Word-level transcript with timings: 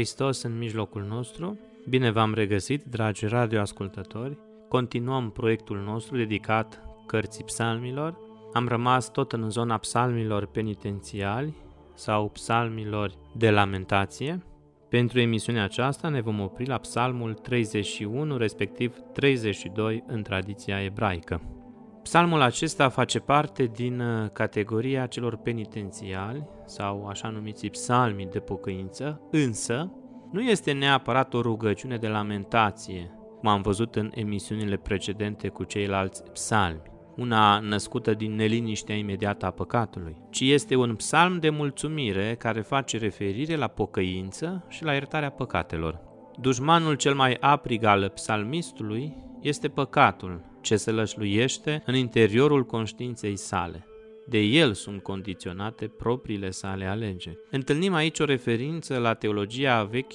Hristos 0.00 0.42
în 0.42 0.58
mijlocul 0.58 1.02
nostru. 1.02 1.58
Bine 1.88 2.10
v-am 2.10 2.34
regăsit, 2.34 2.84
dragi 2.84 3.26
radioascultători. 3.26 4.38
Continuăm 4.68 5.30
proiectul 5.30 5.78
nostru 5.78 6.16
dedicat 6.16 6.82
cărții 7.06 7.44
psalmilor. 7.44 8.18
Am 8.52 8.68
rămas 8.68 9.10
tot 9.10 9.32
în 9.32 9.50
zona 9.50 9.76
psalmilor 9.76 10.46
penitențiali 10.46 11.54
sau 11.94 12.28
psalmilor 12.28 13.12
de 13.36 13.50
lamentație. 13.50 14.42
Pentru 14.88 15.20
emisiunea 15.20 15.64
aceasta 15.64 16.08
ne 16.08 16.20
vom 16.20 16.40
opri 16.40 16.66
la 16.66 16.78
psalmul 16.78 17.34
31, 17.34 18.36
respectiv 18.36 18.96
32 19.12 20.04
în 20.06 20.22
tradiția 20.22 20.82
ebraică. 20.82 21.59
Psalmul 22.02 22.40
acesta 22.40 22.88
face 22.88 23.18
parte 23.18 23.64
din 23.64 24.00
uh, 24.00 24.28
categoria 24.32 25.06
celor 25.06 25.36
penitențiali 25.36 26.46
sau 26.66 27.06
așa 27.06 27.28
numiți 27.28 27.66
psalmii 27.66 28.26
de 28.26 28.38
pocăință, 28.38 29.20
însă 29.30 29.92
nu 30.32 30.40
este 30.40 30.72
neapărat 30.72 31.34
o 31.34 31.40
rugăciune 31.40 31.96
de 31.96 32.08
lamentație, 32.08 33.10
cum 33.38 33.48
am 33.48 33.62
văzut 33.62 33.94
în 33.94 34.10
emisiunile 34.14 34.76
precedente 34.76 35.48
cu 35.48 35.64
ceilalți 35.64 36.22
psalmi, 36.22 36.82
una 37.16 37.58
născută 37.58 38.14
din 38.14 38.34
neliniștea 38.34 38.94
imediată 38.94 39.46
a 39.46 39.50
păcatului, 39.50 40.16
ci 40.30 40.40
este 40.40 40.74
un 40.74 40.94
psalm 40.94 41.38
de 41.38 41.50
mulțumire 41.50 42.34
care 42.38 42.60
face 42.60 42.98
referire 42.98 43.56
la 43.56 43.66
pocăință 43.66 44.64
și 44.68 44.84
la 44.84 44.92
iertarea 44.92 45.30
păcatelor. 45.30 46.00
Dușmanul 46.40 46.94
cel 46.94 47.14
mai 47.14 47.36
aprig 47.40 47.84
al 47.84 48.08
psalmistului 48.08 49.16
este 49.40 49.68
păcatul, 49.68 50.40
ce 50.60 50.76
se 50.76 50.90
lășluiește 50.90 51.82
în 51.86 51.94
interiorul 51.94 52.64
conștiinței 52.64 53.36
sale. 53.36 53.84
De 54.26 54.38
el 54.38 54.72
sunt 54.72 55.02
condiționate 55.02 55.86
propriile 55.86 56.50
sale 56.50 56.84
alegeri. 56.84 57.38
Întâlnim 57.50 57.94
aici 57.94 58.18
o 58.18 58.24
referință 58.24 58.98
la 58.98 59.14
teologia 59.14 59.84
vechi 59.84 60.14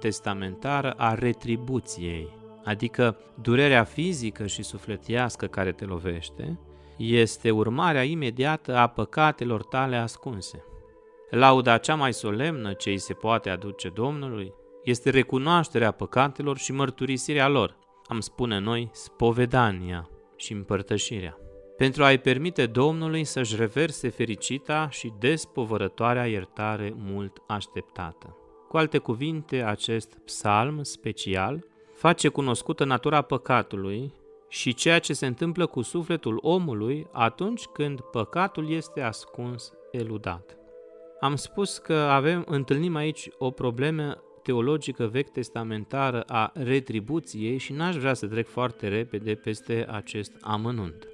testamentară 0.00 0.90
a 0.90 1.14
retribuției, 1.14 2.28
adică 2.64 3.18
durerea 3.42 3.84
fizică 3.84 4.46
și 4.46 4.62
sufletiască 4.62 5.46
care 5.46 5.72
te 5.72 5.84
lovește, 5.84 6.58
este 6.96 7.50
urmarea 7.50 8.02
imediată 8.02 8.76
a 8.76 8.86
păcatelor 8.86 9.62
tale 9.62 9.96
ascunse. 9.96 10.64
Lauda 11.30 11.78
cea 11.78 11.94
mai 11.94 12.12
solemnă 12.12 12.72
ce 12.72 12.90
îi 12.90 12.98
se 12.98 13.12
poate 13.12 13.50
aduce 13.50 13.88
Domnului 13.88 14.52
este 14.84 15.10
recunoașterea 15.10 15.90
păcatelor 15.90 16.58
și 16.58 16.72
mărturisirea 16.72 17.48
lor, 17.48 17.76
am 18.06 18.20
spune 18.20 18.58
noi, 18.58 18.88
spovedania 18.92 20.10
și 20.36 20.52
împărtășirea, 20.52 21.38
pentru 21.76 22.04
a-i 22.04 22.18
permite 22.18 22.66
Domnului 22.66 23.24
să-și 23.24 23.56
reverse 23.56 24.08
fericita 24.08 24.88
și 24.90 25.12
despovărătoarea 25.18 26.26
iertare 26.26 26.94
mult 26.96 27.42
așteptată. 27.46 28.36
Cu 28.68 28.76
alte 28.76 28.98
cuvinte, 28.98 29.62
acest 29.62 30.18
psalm 30.24 30.82
special 30.82 31.64
face 31.94 32.28
cunoscută 32.28 32.84
natura 32.84 33.22
păcatului 33.22 34.12
și 34.48 34.74
ceea 34.74 34.98
ce 34.98 35.12
se 35.12 35.26
întâmplă 35.26 35.66
cu 35.66 35.82
sufletul 35.82 36.38
omului 36.42 37.06
atunci 37.12 37.64
când 37.64 38.00
păcatul 38.00 38.70
este 38.70 39.00
ascuns, 39.00 39.72
eludat. 39.90 40.56
Am 41.20 41.36
spus 41.36 41.78
că 41.78 41.94
avem, 41.94 42.44
întâlnim 42.46 42.94
aici 42.94 43.28
o 43.38 43.50
problemă 43.50 44.22
teologică 44.46 45.06
vechi 45.06 45.30
testamentară 45.30 46.20
a 46.20 46.52
retribuției 46.54 47.58
și 47.58 47.72
n-aș 47.72 47.96
vrea 47.96 48.14
să 48.14 48.26
trec 48.26 48.48
foarte 48.48 48.88
repede 48.88 49.34
peste 49.34 49.86
acest 49.90 50.32
amănunt. 50.40 51.08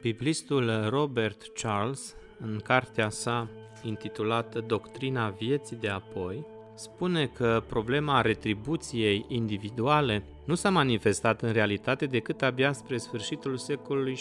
Biblistul 0.00 0.88
Robert 0.88 1.42
Charles, 1.54 2.16
în 2.40 2.60
cartea 2.64 3.08
sa 3.08 3.48
intitulată 3.82 4.64
Doctrina 4.66 5.28
vieții 5.28 5.76
de 5.76 5.88
apoi, 5.88 6.46
spune 6.74 7.26
că 7.26 7.62
problema 7.68 8.20
retribuției 8.20 9.24
individuale 9.28 10.24
nu 10.44 10.54
s-a 10.54 10.70
manifestat 10.70 11.42
în 11.42 11.52
realitate 11.52 12.06
decât 12.06 12.42
abia 12.42 12.72
spre 12.72 12.96
sfârșitul 12.96 13.56
secolului 13.56 14.18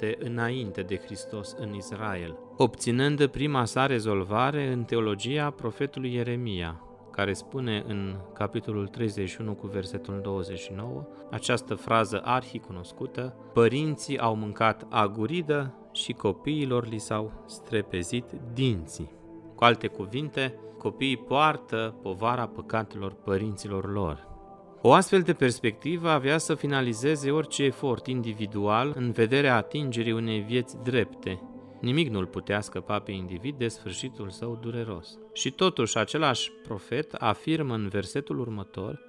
VII 0.00 0.14
înainte 0.18 0.82
de 0.82 0.96
Hristos 0.96 1.54
în 1.58 1.74
Israel, 1.74 2.38
obținând 2.56 3.26
prima 3.26 3.64
sa 3.64 3.86
rezolvare 3.86 4.72
în 4.72 4.84
teologia 4.84 5.50
profetului 5.50 6.14
Ieremia, 6.14 6.84
care 7.14 7.32
spune 7.32 7.84
în 7.86 8.16
capitolul 8.32 8.86
31 8.86 9.54
cu 9.54 9.66
versetul 9.66 10.20
29 10.22 11.06
această 11.30 11.74
frază 11.74 12.20
arhicunoscută, 12.24 13.36
părinții 13.52 14.18
au 14.18 14.34
mâncat 14.34 14.86
aguridă 14.90 15.74
și 15.92 16.12
copiilor 16.12 16.86
li 16.86 16.98
s-au 16.98 17.32
strepezit 17.46 18.24
dinții. 18.54 19.10
Cu 19.54 19.64
alte 19.64 19.86
cuvinte, 19.86 20.54
copiii 20.78 21.16
poartă 21.16 21.94
povara 22.02 22.46
păcatelor 22.46 23.12
părinților 23.12 23.92
lor. 23.92 24.26
O 24.82 24.92
astfel 24.92 25.20
de 25.20 25.32
perspectivă 25.32 26.08
avea 26.08 26.38
să 26.38 26.54
finalizeze 26.54 27.30
orice 27.30 27.62
efort 27.64 28.06
individual 28.06 28.92
în 28.96 29.10
vederea 29.10 29.56
atingerii 29.56 30.12
unei 30.12 30.40
vieți 30.40 30.76
drepte, 30.82 31.42
Nimic 31.84 32.08
nu-l 32.08 32.26
putea 32.26 32.60
scăpa 32.60 32.98
pe 32.98 33.12
individ 33.12 33.58
de 33.58 33.68
sfârșitul 33.68 34.30
său 34.30 34.58
dureros. 34.62 35.18
Și 35.32 35.50
totuși 35.50 35.98
același 35.98 36.52
profet 36.52 37.14
afirmă 37.14 37.74
în 37.74 37.88
versetul 37.88 38.38
următor 38.38 39.00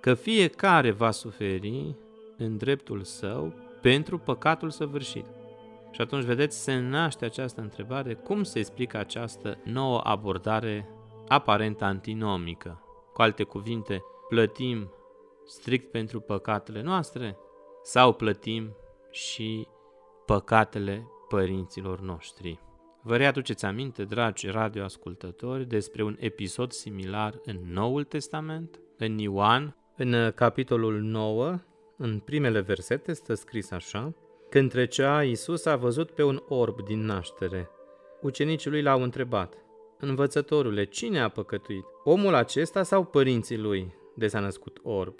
că 0.00 0.14
fiecare 0.14 0.90
va 0.90 1.10
suferi 1.10 1.96
în 2.36 2.56
dreptul 2.56 3.02
său 3.02 3.54
pentru 3.80 4.18
păcatul 4.18 4.70
săvârșit. 4.70 5.26
Și 5.90 6.00
atunci, 6.00 6.24
vedeți, 6.24 6.62
se 6.62 6.78
naște 6.78 7.24
această 7.24 7.60
întrebare, 7.60 8.14
cum 8.14 8.42
se 8.42 8.58
explică 8.58 8.96
această 8.96 9.58
nouă 9.64 10.00
abordare 10.02 10.88
aparent 11.28 11.82
antinomică? 11.82 12.82
Cu 13.12 13.22
alte 13.22 13.42
cuvinte, 13.42 14.02
plătim 14.28 14.92
strict 15.44 15.90
pentru 15.90 16.20
păcatele 16.20 16.82
noastre 16.82 17.36
sau 17.82 18.12
plătim 18.12 18.76
și 19.10 19.66
păcatele 20.26 21.06
părinților 21.32 22.00
noștri. 22.00 22.58
Vă 23.02 23.16
readuceți 23.16 23.64
aminte, 23.64 24.04
dragi 24.04 24.46
radioascultători, 24.46 25.68
despre 25.68 26.02
un 26.02 26.16
episod 26.18 26.72
similar 26.72 27.40
în 27.44 27.58
Noul 27.72 28.04
Testament? 28.04 28.80
În 28.98 29.18
Ioan, 29.18 29.76
în 29.96 30.32
capitolul 30.34 31.00
9, 31.00 31.58
în 31.96 32.18
primele 32.18 32.60
versete, 32.60 33.12
stă 33.12 33.34
scris 33.34 33.70
așa, 33.70 34.14
Când 34.50 34.70
trecea, 34.70 35.22
Iisus 35.22 35.64
a 35.64 35.76
văzut 35.76 36.10
pe 36.10 36.22
un 36.22 36.42
orb 36.48 36.84
din 36.84 37.04
naștere. 37.04 37.70
Ucenicii 38.20 38.70
lui 38.70 38.82
l-au 38.82 39.02
întrebat, 39.02 39.54
Învățătorule, 39.98 40.84
cine 40.84 41.20
a 41.20 41.28
păcătuit? 41.28 41.84
Omul 42.04 42.34
acesta 42.34 42.82
sau 42.82 43.04
părinții 43.04 43.58
lui 43.58 43.94
de 44.14 44.26
s-a 44.26 44.40
născut 44.40 44.80
orb? 44.82 45.14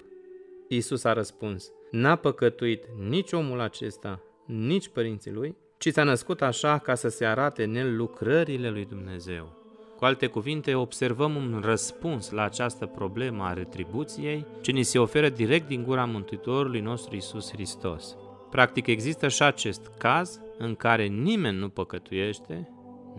Iisus 0.67 1.03
a 1.03 1.13
răspuns, 1.13 1.71
N-a 1.91 2.15
păcătuit 2.15 2.85
nici 3.07 3.31
omul 3.31 3.59
acesta, 3.59 4.21
nici 4.45 4.87
părinții 4.87 5.31
lui, 5.31 5.61
ci 5.77 5.87
s-a 5.87 6.03
născut 6.03 6.41
așa 6.41 6.77
ca 6.77 6.95
să 6.95 7.07
se 7.07 7.25
arate 7.25 7.63
în 7.63 7.75
el 7.75 7.95
lucrările 7.95 8.69
lui 8.69 8.85
Dumnezeu. 8.85 9.61
Cu 9.97 10.05
alte 10.05 10.27
cuvinte, 10.27 10.75
observăm 10.75 11.35
un 11.35 11.61
răspuns 11.65 12.29
la 12.29 12.43
această 12.43 12.85
problemă 12.85 13.43
a 13.43 13.53
retribuției 13.53 14.45
ce 14.61 14.71
ni 14.71 14.83
se 14.83 14.99
oferă 14.99 15.29
direct 15.29 15.67
din 15.67 15.83
gura 15.83 16.05
Mântuitorului 16.05 16.79
nostru 16.79 17.15
Isus 17.15 17.51
Hristos. 17.51 18.15
Practic 18.49 18.87
există 18.87 19.27
și 19.27 19.43
acest 19.43 19.91
caz 19.97 20.39
în 20.57 20.75
care 20.75 21.05
nimeni 21.05 21.57
nu 21.57 21.69
păcătuiește, 21.69 22.69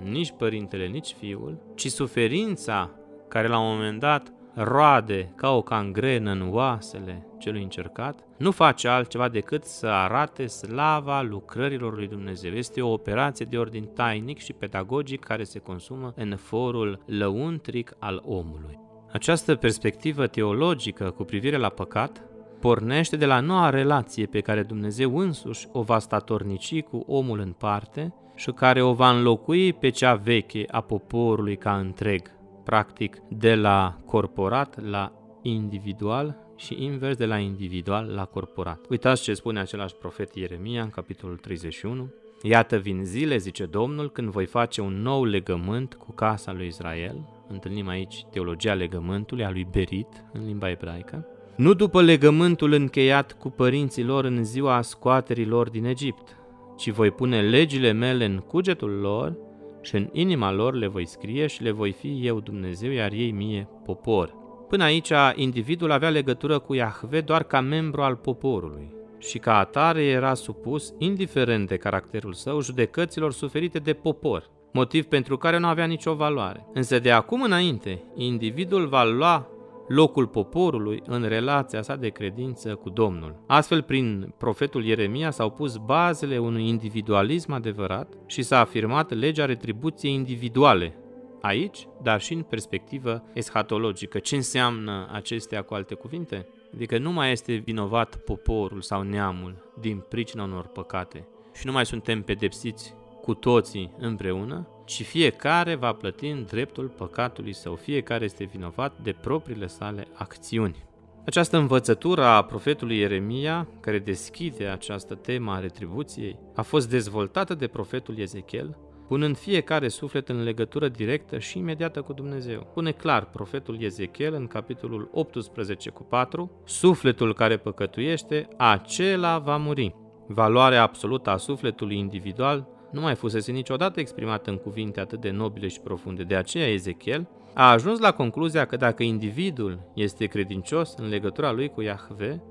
nici 0.02 0.34
părintele, 0.38 0.86
nici 0.86 1.14
fiul, 1.18 1.62
ci 1.74 1.86
suferința 1.86 2.90
care 3.28 3.48
la 3.48 3.58
un 3.58 3.74
moment 3.74 4.00
dat 4.00 4.32
roade 4.54 5.32
ca 5.36 5.50
o 5.50 5.62
cangrenă 5.62 6.30
în 6.30 6.48
oasele 6.50 7.26
celui 7.38 7.62
încercat, 7.62 8.18
nu 8.36 8.50
face 8.50 8.88
altceva 8.88 9.28
decât 9.28 9.64
să 9.64 9.86
arate 9.86 10.46
slava 10.46 11.22
lucrărilor 11.22 11.94
lui 11.94 12.08
Dumnezeu. 12.08 12.52
Este 12.52 12.82
o 12.82 12.92
operație 12.92 13.46
de 13.50 13.58
ordin 13.58 13.84
tainic 13.84 14.38
și 14.38 14.52
pedagogic 14.52 15.24
care 15.24 15.44
se 15.44 15.58
consumă 15.58 16.12
în 16.16 16.36
forul 16.36 17.02
lăuntric 17.06 17.94
al 17.98 18.22
omului. 18.26 18.78
Această 19.12 19.54
perspectivă 19.54 20.26
teologică 20.26 21.10
cu 21.10 21.24
privire 21.24 21.56
la 21.56 21.68
păcat 21.68 22.22
pornește 22.60 23.16
de 23.16 23.26
la 23.26 23.40
noua 23.40 23.70
relație 23.70 24.26
pe 24.26 24.40
care 24.40 24.62
Dumnezeu 24.62 25.18
însuși 25.18 25.68
o 25.72 25.82
va 25.82 25.98
statornici 25.98 26.82
cu 26.82 27.04
omul 27.06 27.38
în 27.38 27.54
parte 27.58 28.14
și 28.34 28.50
care 28.50 28.82
o 28.82 28.92
va 28.92 29.10
înlocui 29.10 29.72
pe 29.72 29.88
cea 29.88 30.14
veche 30.14 30.64
a 30.70 30.80
poporului 30.80 31.56
ca 31.56 31.76
întreg, 31.76 32.30
practic 32.64 33.16
de 33.28 33.54
la 33.54 33.96
corporat 34.06 34.84
la 34.90 35.12
individual 35.42 36.36
și 36.56 36.84
invers 36.84 37.16
de 37.16 37.26
la 37.26 37.38
individual 37.38 38.06
la 38.14 38.24
corporat. 38.24 38.84
Uitați 38.88 39.22
ce 39.22 39.34
spune 39.34 39.60
același 39.60 39.94
profet 39.94 40.34
Ieremia 40.34 40.82
în 40.82 40.90
capitolul 40.90 41.36
31. 41.36 42.12
Iată 42.42 42.76
vin 42.76 43.04
zile, 43.04 43.36
zice 43.36 43.64
Domnul, 43.64 44.10
când 44.10 44.28
voi 44.28 44.46
face 44.46 44.80
un 44.80 45.02
nou 45.02 45.24
legământ 45.24 45.94
cu 45.94 46.12
casa 46.12 46.52
lui 46.52 46.66
Israel. 46.66 47.28
Întâlnim 47.48 47.88
aici 47.88 48.24
teologia 48.30 48.74
legământului 48.74 49.44
a 49.44 49.50
lui 49.50 49.66
Berit 49.70 50.24
în 50.32 50.46
limba 50.46 50.70
ebraică. 50.70 51.26
Nu 51.56 51.74
după 51.74 52.02
legământul 52.02 52.72
încheiat 52.72 53.32
cu 53.32 53.50
părinții 53.50 54.04
lor 54.04 54.24
în 54.24 54.44
ziua 54.44 54.82
scoaterii 54.82 55.46
lor 55.46 55.70
din 55.70 55.84
Egipt, 55.84 56.36
ci 56.76 56.90
voi 56.90 57.10
pune 57.10 57.40
legile 57.40 57.92
mele 57.92 58.24
în 58.24 58.38
cugetul 58.38 58.90
lor 58.90 59.36
și 59.84 59.94
în 59.94 60.08
inima 60.12 60.52
lor 60.52 60.74
le 60.74 60.86
voi 60.86 61.06
scrie 61.06 61.46
și 61.46 61.62
le 61.62 61.70
voi 61.70 61.92
fi 61.92 62.26
eu 62.26 62.40
Dumnezeu, 62.40 62.90
iar 62.90 63.12
ei 63.12 63.30
mie 63.30 63.68
popor. 63.84 64.34
Până 64.68 64.84
aici, 64.84 65.12
individul 65.34 65.90
avea 65.90 66.08
legătură 66.08 66.58
cu 66.58 66.74
Iahve 66.74 67.20
doar 67.20 67.42
ca 67.42 67.60
membru 67.60 68.02
al 68.02 68.16
poporului 68.16 68.94
și 69.18 69.38
ca 69.38 69.58
atare 69.58 70.04
era 70.04 70.34
supus, 70.34 70.94
indiferent 70.98 71.68
de 71.68 71.76
caracterul 71.76 72.32
său, 72.32 72.60
judecăților 72.60 73.32
suferite 73.32 73.78
de 73.78 73.92
popor, 73.92 74.50
motiv 74.72 75.04
pentru 75.04 75.36
care 75.36 75.58
nu 75.58 75.66
avea 75.66 75.84
nicio 75.84 76.14
valoare. 76.14 76.66
Însă 76.74 76.98
de 76.98 77.10
acum 77.10 77.42
înainte, 77.42 78.02
individul 78.14 78.86
va 78.86 79.04
lua 79.04 79.48
locul 79.88 80.26
poporului 80.26 81.02
în 81.06 81.22
relația 81.22 81.82
sa 81.82 81.96
de 81.96 82.08
credință 82.08 82.74
cu 82.74 82.90
Domnul. 82.90 83.42
Astfel, 83.46 83.82
prin 83.82 84.34
profetul 84.38 84.84
Ieremia 84.84 85.30
s-au 85.30 85.50
pus 85.50 85.76
bazele 85.76 86.38
unui 86.38 86.68
individualism 86.68 87.52
adevărat 87.52 88.12
și 88.26 88.42
s-a 88.42 88.58
afirmat 88.58 89.12
legea 89.12 89.44
retribuției 89.44 90.12
individuale, 90.12 90.96
aici, 91.40 91.88
dar 92.02 92.20
și 92.20 92.32
în 92.32 92.42
perspectivă 92.42 93.22
eschatologică. 93.32 94.18
Ce 94.18 94.36
înseamnă 94.36 95.08
acestea 95.12 95.62
cu 95.62 95.74
alte 95.74 95.94
cuvinte? 95.94 96.46
Adică 96.74 96.98
nu 96.98 97.12
mai 97.12 97.32
este 97.32 97.54
vinovat 97.54 98.16
poporul 98.16 98.80
sau 98.80 99.02
neamul 99.02 99.72
din 99.80 100.04
pricina 100.08 100.42
unor 100.42 100.66
păcate 100.66 101.28
și 101.54 101.66
nu 101.66 101.72
mai 101.72 101.86
suntem 101.86 102.22
pedepsiți 102.22 102.94
cu 103.22 103.34
toții 103.34 103.94
împreună, 103.98 104.68
ci 104.84 105.02
fiecare 105.04 105.74
va 105.74 105.92
plăti 105.92 106.26
în 106.26 106.44
dreptul 106.44 106.86
păcatului 106.88 107.54
său, 107.54 107.74
fiecare 107.74 108.24
este 108.24 108.44
vinovat 108.44 108.92
de 109.02 109.12
propriile 109.20 109.66
sale 109.66 110.06
acțiuni. 110.14 110.84
Această 111.26 111.56
învățătură 111.56 112.24
a 112.24 112.42
profetului 112.42 112.98
Ieremia, 112.98 113.68
care 113.80 113.98
deschide 113.98 114.66
această 114.66 115.14
temă 115.14 115.52
a 115.52 115.58
retribuției, 115.58 116.38
a 116.54 116.62
fost 116.62 116.90
dezvoltată 116.90 117.54
de 117.54 117.66
profetul 117.66 118.18
Ezechiel, 118.18 118.76
punând 119.08 119.36
fiecare 119.36 119.88
suflet 119.88 120.28
în 120.28 120.42
legătură 120.42 120.88
directă 120.88 121.38
și 121.38 121.58
imediată 121.58 122.02
cu 122.02 122.12
Dumnezeu. 122.12 122.70
Pune 122.74 122.90
clar 122.90 123.24
profetul 123.24 123.82
Ezechiel 123.82 124.34
în 124.34 124.46
capitolul 124.46 125.10
18 125.12 125.90
cu 125.90 126.02
4, 126.02 126.50
sufletul 126.64 127.34
care 127.34 127.56
păcătuiește, 127.56 128.48
acela 128.56 129.38
va 129.38 129.56
muri. 129.56 129.94
Valoarea 130.26 130.82
absolută 130.82 131.30
a 131.30 131.36
sufletului 131.36 131.98
individual 131.98 132.68
nu 132.94 133.00
mai 133.00 133.14
fusese 133.14 133.52
niciodată 133.52 134.00
exprimată 134.00 134.50
în 134.50 134.56
cuvinte 134.56 135.00
atât 135.00 135.20
de 135.20 135.30
nobile 135.30 135.68
și 135.68 135.80
profunde. 135.80 136.22
De 136.22 136.34
aceea 136.34 136.66
Ezechiel 136.66 137.28
a 137.54 137.70
ajuns 137.70 137.98
la 137.98 138.12
concluzia 138.12 138.64
că 138.64 138.76
dacă 138.76 139.02
individul 139.02 139.90
este 139.94 140.26
credincios 140.26 140.94
în 140.96 141.08
legătura 141.08 141.52
lui 141.52 141.68
cu 141.68 141.82
Iahve, 141.82 142.42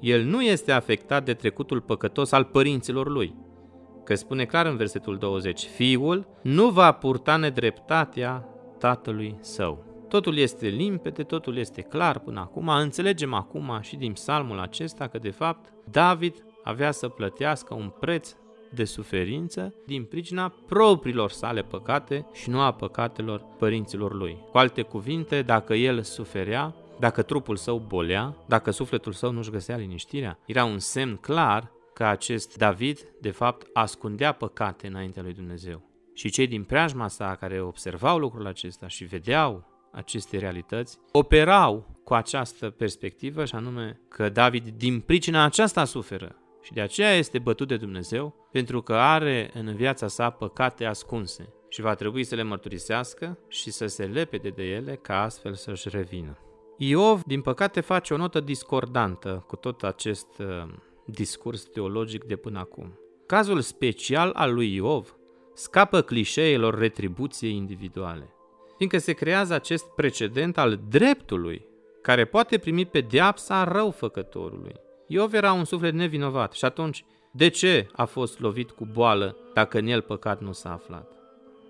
el 0.00 0.24
nu 0.24 0.42
este 0.42 0.72
afectat 0.72 1.24
de 1.24 1.34
trecutul 1.34 1.80
păcătos 1.80 2.32
al 2.32 2.44
părinților 2.44 3.08
lui. 3.08 3.34
Că 4.04 4.14
spune 4.14 4.44
clar 4.44 4.66
în 4.66 4.76
versetul 4.76 5.16
20, 5.16 5.62
fiul 5.62 6.26
nu 6.42 6.68
va 6.68 6.92
purta 6.92 7.36
nedreptatea 7.36 8.48
tatălui 8.78 9.36
său. 9.40 9.84
Totul 10.08 10.36
este 10.36 10.66
limpede, 10.66 11.22
totul 11.22 11.56
este 11.56 11.80
clar 11.80 12.18
până 12.18 12.40
acum. 12.40 12.68
Înțelegem 12.68 13.34
acum 13.34 13.78
și 13.80 13.96
din 13.96 14.12
psalmul 14.12 14.58
acesta 14.58 15.06
că 15.06 15.18
de 15.18 15.30
fapt 15.30 15.72
David 15.90 16.44
avea 16.62 16.90
să 16.90 17.08
plătească 17.08 17.74
un 17.74 17.92
preț 18.00 18.34
de 18.70 18.84
suferință 18.84 19.74
din 19.86 20.04
pricina 20.04 20.54
propriilor 20.66 21.30
sale 21.30 21.62
păcate 21.62 22.26
și 22.32 22.50
nu 22.50 22.60
a 22.60 22.72
păcatelor 22.72 23.44
părinților 23.58 24.14
lui. 24.14 24.38
Cu 24.50 24.58
alte 24.58 24.82
cuvinte, 24.82 25.42
dacă 25.42 25.74
el 25.74 26.02
suferea, 26.02 26.74
dacă 26.98 27.22
trupul 27.22 27.56
său 27.56 27.78
bolea, 27.78 28.36
dacă 28.46 28.70
sufletul 28.70 29.12
său 29.12 29.32
nu-și 29.32 29.50
găsea 29.50 29.76
liniștirea, 29.76 30.38
era 30.46 30.64
un 30.64 30.78
semn 30.78 31.16
clar 31.16 31.70
că 31.94 32.04
acest 32.04 32.56
David, 32.56 32.98
de 33.20 33.30
fapt, 33.30 33.66
ascundea 33.72 34.32
păcate 34.32 34.86
înaintea 34.86 35.22
lui 35.22 35.32
Dumnezeu. 35.32 35.82
Și 36.14 36.30
cei 36.30 36.46
din 36.46 36.64
preajma 36.64 37.08
sa 37.08 37.36
care 37.40 37.60
observau 37.60 38.18
lucrul 38.18 38.46
acesta 38.46 38.88
și 38.88 39.04
vedeau 39.04 39.64
aceste 39.92 40.38
realități, 40.38 40.98
operau 41.12 41.96
cu 42.04 42.14
această 42.14 42.70
perspectivă 42.70 43.44
și 43.44 43.54
anume 43.54 44.00
că 44.08 44.28
David 44.28 44.68
din 44.68 45.00
pricina 45.00 45.44
aceasta 45.44 45.84
suferă 45.84 46.36
și 46.68 46.74
de 46.74 46.80
aceea 46.80 47.14
este 47.14 47.38
bătut 47.38 47.68
de 47.68 47.76
Dumnezeu 47.76 48.48
pentru 48.52 48.82
că 48.82 48.94
are 48.94 49.50
în 49.54 49.74
viața 49.74 50.08
sa 50.08 50.30
păcate 50.30 50.84
ascunse 50.84 51.52
și 51.68 51.80
va 51.80 51.94
trebui 51.94 52.24
să 52.24 52.34
le 52.34 52.42
mărturisească 52.42 53.38
și 53.48 53.70
să 53.70 53.86
se 53.86 54.04
lepede 54.04 54.48
de 54.48 54.62
ele 54.62 54.94
ca 54.94 55.22
astfel 55.22 55.54
să-și 55.54 55.88
revină. 55.88 56.38
Iov, 56.76 57.22
din 57.22 57.42
păcate, 57.42 57.80
face 57.80 58.14
o 58.14 58.16
notă 58.16 58.40
discordantă 58.40 59.44
cu 59.46 59.56
tot 59.56 59.82
acest 59.82 60.26
uh, 60.38 60.68
discurs 61.04 61.62
teologic 61.62 62.24
de 62.24 62.36
până 62.36 62.58
acum. 62.58 62.98
Cazul 63.26 63.60
special 63.60 64.30
al 64.34 64.54
lui 64.54 64.74
Iov 64.74 65.16
scapă 65.54 66.00
clișeelor 66.00 66.78
retribuției 66.78 67.54
individuale, 67.54 68.34
fiindcă 68.76 68.98
se 68.98 69.12
creează 69.12 69.54
acest 69.54 69.86
precedent 69.86 70.58
al 70.58 70.80
dreptului, 70.88 71.66
care 72.02 72.24
poate 72.24 72.58
primi 72.58 72.86
pedeapsa 72.86 73.64
răufăcătorului. 73.64 74.86
Iov 75.10 75.34
era 75.34 75.52
un 75.52 75.64
suflet 75.64 75.94
nevinovat 75.94 76.52
și 76.52 76.64
atunci, 76.64 77.04
de 77.30 77.48
ce 77.48 77.86
a 77.92 78.04
fost 78.04 78.40
lovit 78.40 78.70
cu 78.70 78.88
boală 78.92 79.36
dacă 79.54 79.78
în 79.78 79.86
el 79.86 80.00
păcat 80.00 80.40
nu 80.40 80.52
s-a 80.52 80.72
aflat? 80.72 81.12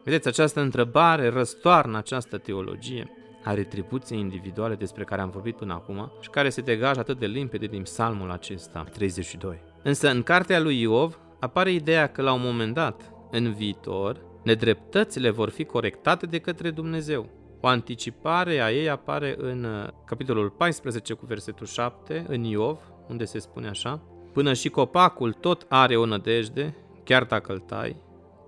Vedeți, 0.04 0.28
această 0.28 0.60
întrebare 0.60 1.28
răstoarnă 1.28 1.96
această 1.98 2.38
teologie 2.38 3.10
a 3.44 3.54
retribuției 3.54 4.18
individuale 4.18 4.74
despre 4.74 5.04
care 5.04 5.20
am 5.20 5.30
vorbit 5.30 5.56
până 5.56 5.72
acum 5.72 6.12
și 6.20 6.30
care 6.30 6.48
se 6.48 6.60
degajă 6.60 7.00
atât 7.00 7.18
de 7.18 7.26
limpede 7.26 7.66
din 7.66 7.82
psalmul 7.82 8.30
acesta, 8.30 8.84
32. 8.92 9.60
Însă 9.82 10.10
în 10.10 10.22
cartea 10.22 10.60
lui 10.60 10.80
Iov 10.80 11.18
apare 11.40 11.72
ideea 11.72 12.06
că 12.06 12.22
la 12.22 12.32
un 12.32 12.42
moment 12.42 12.74
dat, 12.74 13.12
în 13.30 13.52
viitor, 13.52 14.20
nedreptățile 14.42 15.30
vor 15.30 15.48
fi 15.48 15.64
corectate 15.64 16.26
de 16.26 16.38
către 16.38 16.70
Dumnezeu. 16.70 17.28
O 17.60 17.66
anticipare 17.66 18.60
a 18.60 18.72
ei 18.72 18.88
apare 18.88 19.34
în 19.38 19.64
uh, 19.64 19.88
capitolul 20.04 20.50
14 20.50 21.12
cu 21.12 21.26
versetul 21.26 21.66
7, 21.66 22.24
în 22.28 22.44
Iov, 22.44 22.78
unde 23.08 23.24
se 23.24 23.38
spune 23.38 23.68
așa, 23.68 24.02
Până 24.32 24.52
și 24.52 24.68
copacul 24.68 25.32
tot 25.32 25.66
are 25.68 25.96
o 25.96 26.04
nădejde, 26.04 26.74
chiar 27.04 27.24
dacă 27.24 27.52
îl 27.52 27.58
tai, 27.58 27.96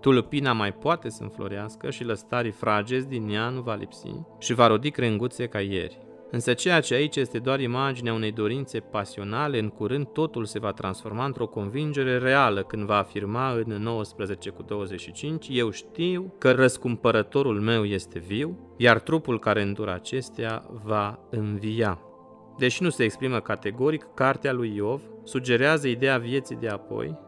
tulpina 0.01 0.53
mai 0.53 0.73
poate 0.73 1.09
să 1.09 1.23
înflorească 1.23 1.91
și 1.91 2.05
lăstarii 2.05 2.51
fragezi 2.51 3.09
din 3.09 3.29
ea 3.29 3.49
nu 3.49 3.61
va 3.61 3.75
lipsi 3.75 4.13
și 4.39 4.55
va 4.55 4.67
rodi 4.67 4.91
crenguțe 4.91 5.47
ca 5.47 5.61
ieri. 5.61 5.99
Însă 6.31 6.53
ceea 6.53 6.81
ce 6.81 6.95
aici 6.95 7.17
este 7.17 7.39
doar 7.39 7.61
imaginea 7.61 8.13
unei 8.13 8.33
dorințe 8.33 8.81
pasionale, 8.81 9.59
în 9.59 9.69
curând 9.69 10.07
totul 10.07 10.45
se 10.45 10.59
va 10.59 10.73
transforma 10.73 11.25
într-o 11.25 11.47
convingere 11.47 12.19
reală 12.19 12.63
când 12.63 12.83
va 12.83 12.97
afirma 12.97 13.51
în 13.51 13.83
19 13.83 14.51
cu 14.51 14.63
25 14.63 15.47
Eu 15.51 15.71
știu 15.71 16.35
că 16.39 16.53
răscumpărătorul 16.53 17.61
meu 17.61 17.85
este 17.85 18.19
viu, 18.19 18.75
iar 18.77 19.01
trupul 19.01 19.39
care 19.39 19.63
îndură 19.63 19.93
acestea 19.93 20.65
va 20.85 21.19
învia. 21.31 22.01
Deși 22.61 22.83
nu 22.83 22.91
se 22.91 23.05
exprimă 23.05 23.41
categoric, 23.41 24.07
cartea 24.15 24.53
lui 24.53 24.75
Iov 24.75 25.03
sugerează 25.25 25.89
ideea 25.89 26.19
vieții 26.19 26.57
de 26.57 26.69
apoi, 26.69 27.19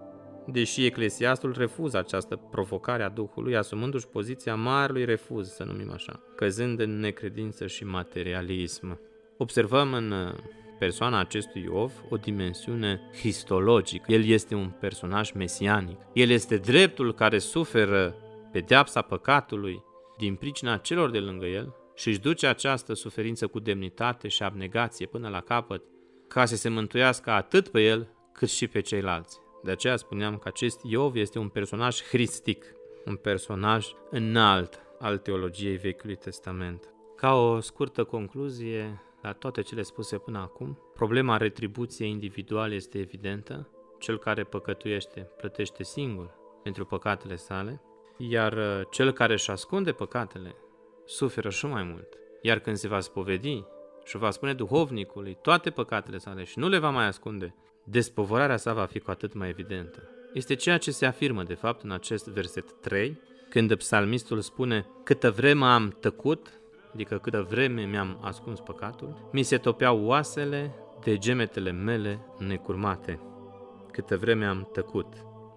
deși 0.46 0.84
Eclesiastul 0.84 1.54
refuză 1.58 1.98
această 1.98 2.36
provocare 2.50 3.02
a 3.02 3.08
Duhului, 3.08 3.56
asumându-și 3.56 4.06
poziția 4.06 4.54
marelui 4.54 5.04
refuz, 5.04 5.48
să 5.48 5.64
numim 5.64 5.90
așa, 5.92 6.20
căzând 6.36 6.80
în 6.80 6.98
necredință 6.98 7.66
și 7.66 7.84
materialism. 7.84 9.00
Observăm 9.36 9.92
în 9.92 10.10
uh, 10.10 10.34
persoana 10.78 11.18
acestui 11.18 11.62
Iov 11.62 11.92
o 12.08 12.16
dimensiune 12.16 13.00
histologică. 13.20 14.12
El 14.12 14.24
este 14.24 14.54
un 14.54 14.72
personaj 14.80 15.30
mesianic. 15.30 15.98
El 16.12 16.30
este 16.30 16.56
dreptul 16.56 17.14
care 17.14 17.38
suferă 17.38 18.14
pedeapsa 18.52 19.02
păcatului 19.02 19.82
din 20.18 20.34
pricina 20.34 20.76
celor 20.76 21.10
de 21.10 21.18
lângă 21.18 21.46
el 21.46 21.74
și 22.02 22.08
își 22.08 22.20
duce 22.20 22.46
această 22.46 22.94
suferință 22.94 23.46
cu 23.46 23.58
demnitate 23.58 24.28
și 24.28 24.42
abnegație 24.42 25.06
până 25.06 25.28
la 25.28 25.40
capăt, 25.40 25.82
ca 26.28 26.44
să 26.44 26.56
se 26.56 26.68
mântuiască 26.68 27.30
atât 27.30 27.68
pe 27.68 27.80
el 27.80 28.08
cât 28.32 28.48
și 28.48 28.66
pe 28.66 28.80
ceilalți. 28.80 29.40
De 29.62 29.70
aceea 29.70 29.96
spuneam 29.96 30.38
că 30.38 30.48
acest 30.48 30.80
Iov 30.82 31.16
este 31.16 31.38
un 31.38 31.48
personaj 31.48 32.02
hristic, 32.02 32.64
un 33.04 33.16
personaj 33.16 33.86
înalt 34.10 34.80
al 34.98 35.18
teologiei 35.18 35.76
Vechiului 35.76 36.16
Testament, 36.16 36.94
Ca 37.16 37.34
o 37.34 37.60
scurtă 37.60 38.04
concluzie 38.04 39.02
la 39.20 39.32
toate 39.32 39.60
cele 39.60 39.82
spuse 39.82 40.18
până 40.18 40.38
acum, 40.38 40.78
problema 40.94 41.36
retribuției 41.36 42.10
individuale 42.10 42.74
este 42.74 42.98
evidentă. 42.98 43.68
Cel 43.98 44.18
care 44.18 44.44
păcătuiește 44.44 45.30
plătește 45.36 45.82
singur 45.82 46.30
pentru 46.62 46.84
păcatele 46.84 47.36
sale, 47.36 47.82
iar 48.16 48.52
uh, 48.52 48.80
cel 48.90 49.12
care 49.12 49.32
își 49.32 49.50
ascunde 49.50 49.92
păcatele 49.92 50.54
suferă 51.04 51.50
și 51.50 51.66
mai 51.66 51.82
mult. 51.82 52.08
Iar 52.42 52.58
când 52.58 52.76
se 52.76 52.88
va 52.88 53.00
spovedi 53.00 53.64
și 54.04 54.16
va 54.16 54.30
spune 54.30 54.54
duhovnicului 54.54 55.38
toate 55.42 55.70
păcatele 55.70 56.18
sale 56.18 56.44
și 56.44 56.58
nu 56.58 56.68
le 56.68 56.78
va 56.78 56.90
mai 56.90 57.06
ascunde, 57.06 57.54
despovărarea 57.84 58.56
sa 58.56 58.72
va 58.72 58.84
fi 58.84 58.98
cu 58.98 59.10
atât 59.10 59.34
mai 59.34 59.48
evidentă. 59.48 60.02
Este 60.32 60.54
ceea 60.54 60.78
ce 60.78 60.90
se 60.90 61.06
afirmă, 61.06 61.42
de 61.42 61.54
fapt, 61.54 61.82
în 61.82 61.90
acest 61.90 62.28
verset 62.28 62.80
3, 62.80 63.20
când 63.48 63.74
psalmistul 63.74 64.40
spune 64.40 64.86
Câtă 65.04 65.30
vreme 65.30 65.64
am 65.64 65.96
tăcut, 66.00 66.60
adică 66.92 67.18
câtă 67.18 67.46
vreme 67.48 67.82
mi-am 67.82 68.18
ascuns 68.22 68.60
păcatul, 68.60 69.28
mi 69.32 69.42
se 69.42 69.56
topeau 69.56 70.04
oasele 70.04 70.74
de 71.04 71.18
gemetele 71.18 71.70
mele 71.70 72.26
necurmate. 72.38 73.20
Câtă 73.90 74.16
vreme 74.16 74.46
am 74.46 74.68
tăcut, 74.72 75.06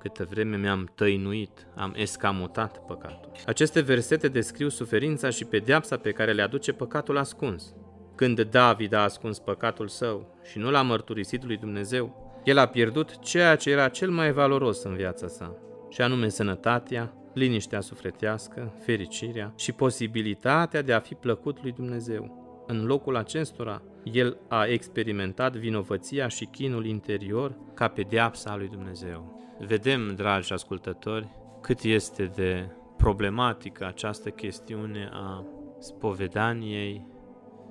câtă 0.06 0.28
vreme 0.30 0.58
mi-am 0.58 0.92
tăinuit, 0.96 1.68
am 1.76 1.94
escamotat 1.96 2.86
păcatul. 2.86 3.32
Aceste 3.46 3.82
versete 3.82 4.28
descriu 4.28 4.70
suferința 4.70 5.30
și 5.30 5.46
pedeapsa 5.46 5.98
pe 5.98 6.12
care 6.12 6.32
le 6.32 6.42
aduce 6.42 6.74
păcatul 6.74 7.18
ascuns. 7.18 7.74
Când 8.16 8.42
David 8.42 8.94
a 8.94 9.00
ascuns 9.00 9.40
păcatul 9.40 9.88
său 9.88 10.38
și 10.44 10.58
nu 10.58 10.72
l-a 10.72 10.82
mărturisit 10.82 11.46
lui 11.46 11.58
Dumnezeu, 11.58 12.42
el 12.44 12.58
a 12.58 12.66
pierdut 12.66 13.20
ceea 13.20 13.56
ce 13.56 13.70
era 13.70 13.88
cel 13.88 14.10
mai 14.10 14.32
valoros 14.32 14.84
în 14.84 14.96
viața 14.96 15.28
sa, 15.28 15.56
și 15.90 16.02
anume 16.02 16.30
sănătatea, 16.30 17.14
liniștea 17.34 17.82
sufletească, 17.82 18.74
fericirea 18.84 19.54
și 19.56 19.72
posibilitatea 19.72 20.82
de 20.82 20.94
a 20.94 21.00
fi 21.00 21.14
plăcut 21.14 21.62
lui 21.62 21.72
Dumnezeu. 21.72 22.44
În 22.68 22.86
locul 22.86 23.16
acestora, 23.16 23.82
el 24.04 24.38
a 24.48 24.66
experimentat 24.66 25.56
vinovăția 25.56 26.28
și 26.28 26.46
chinul 26.46 26.86
interior 26.86 27.58
ca 27.74 27.88
pedeapsa 27.88 28.56
lui 28.56 28.68
Dumnezeu. 28.68 29.36
Vedem, 29.60 30.16
dragi 30.16 30.54
ascultători, 30.54 31.28
cât 31.62 31.82
este 31.82 32.26
de 32.26 32.70
problematică 32.98 33.86
această 33.86 34.30
chestiune 34.30 35.10
a 35.14 35.46
spovedaniei 35.80 37.08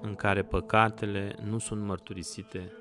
în 0.01 0.15
care 0.15 0.43
păcatele 0.43 1.37
nu 1.43 1.59
sunt 1.59 1.83
mărturisite 1.83 2.73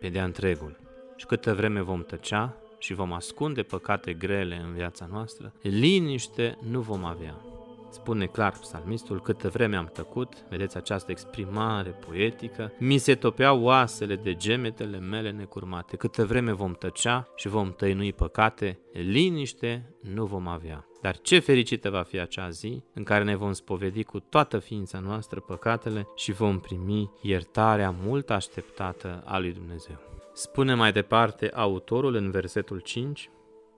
pe 0.00 0.08
de-a 0.08 0.24
întregul. 0.24 0.76
Și 1.16 1.26
câtă 1.26 1.54
vreme 1.54 1.80
vom 1.80 2.02
tăcea 2.02 2.56
și 2.78 2.94
vom 2.94 3.12
ascunde 3.12 3.62
păcate 3.62 4.12
grele 4.12 4.60
în 4.64 4.72
viața 4.72 5.08
noastră, 5.10 5.52
liniște 5.62 6.58
nu 6.70 6.80
vom 6.80 7.04
avea. 7.04 7.47
Spune 7.90 8.26
clar 8.26 8.52
psalmistul, 8.52 9.20
câtă 9.20 9.48
vreme 9.48 9.76
am 9.76 9.90
tăcut, 9.92 10.44
vedeți 10.48 10.76
această 10.76 11.10
exprimare 11.10 11.90
poetică, 11.90 12.72
mi 12.78 12.98
se 12.98 13.14
topeau 13.14 13.62
oasele 13.62 14.16
de 14.16 14.34
gemetele 14.34 14.98
mele 14.98 15.30
necurmate. 15.30 15.96
Câtă 15.96 16.24
vreme 16.24 16.52
vom 16.52 16.72
tăcea 16.72 17.28
și 17.36 17.48
vom 17.48 17.72
tăinui 17.72 18.12
păcate, 18.12 18.78
liniște 18.92 19.94
nu 20.00 20.24
vom 20.24 20.46
avea. 20.46 20.86
Dar 21.00 21.18
ce 21.18 21.38
fericită 21.38 21.90
va 21.90 22.02
fi 22.02 22.18
acea 22.18 22.50
zi 22.50 22.82
în 22.94 23.02
care 23.02 23.24
ne 23.24 23.36
vom 23.36 23.52
spovedi 23.52 24.04
cu 24.04 24.20
toată 24.20 24.58
ființa 24.58 24.98
noastră 24.98 25.40
păcatele 25.40 26.08
și 26.14 26.32
vom 26.32 26.60
primi 26.60 27.10
iertarea 27.22 27.94
mult 28.02 28.30
așteptată 28.30 29.22
a 29.24 29.38
lui 29.38 29.52
Dumnezeu. 29.52 29.96
Spune 30.32 30.74
mai 30.74 30.92
departe 30.92 31.50
autorul 31.54 32.14
în 32.14 32.30
versetul 32.30 32.78
5, 32.78 33.30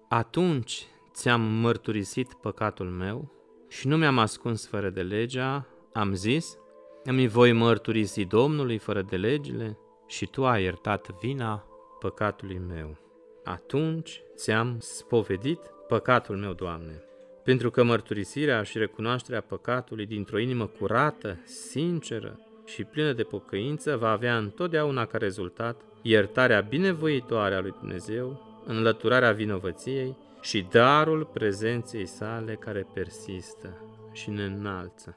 Atunci 0.09 0.87
ți-am 1.13 1.41
mărturisit 1.41 2.35
păcatul 2.35 2.87
meu 2.87 3.40
și 3.71 3.87
nu 3.89 3.97
mi-am 3.97 4.19
ascuns 4.19 4.67
fără 4.67 4.91
de 4.91 5.03
legea, 5.03 5.67
am 5.93 6.15
zis, 6.15 6.59
îmi 7.05 7.29
voi 7.29 7.53
mărturisi 7.53 8.25
Domnului 8.25 8.79
fără 8.79 9.03
de 9.03 9.17
legile 9.17 9.79
și 10.07 10.27
tu 10.27 10.47
ai 10.47 10.63
iertat 10.63 11.21
vina 11.21 11.65
păcatului 11.99 12.61
meu. 12.69 12.97
Atunci 13.45 14.23
ți-am 14.37 14.77
spovedit 14.79 15.61
păcatul 15.89 16.37
meu, 16.37 16.53
Doamne, 16.53 17.03
pentru 17.45 17.71
că 17.71 17.83
mărturisirea 17.83 18.63
și 18.63 18.79
recunoașterea 18.79 19.41
păcatului 19.41 20.07
dintr-o 20.07 20.39
inimă 20.39 20.67
curată, 20.67 21.39
sinceră 21.45 22.39
și 22.65 22.85
plină 22.85 23.13
de 23.13 23.23
pocăință 23.23 23.97
va 23.97 24.11
avea 24.11 24.37
întotdeauna 24.37 25.07
ca 25.07 25.19
rezultat 25.19 25.81
iertarea 26.03 26.61
binevoitoare 26.61 27.55
a 27.55 27.61
lui 27.61 27.75
Dumnezeu, 27.81 28.41
înlăturarea 28.67 29.33
vinovăției 29.33 30.17
și 30.41 30.67
darul 30.71 31.25
prezenței 31.25 32.07
sale 32.07 32.55
care 32.55 32.87
persistă 32.95 33.77
și 34.13 34.31
ne 34.31 34.45
înalță. 34.45 35.17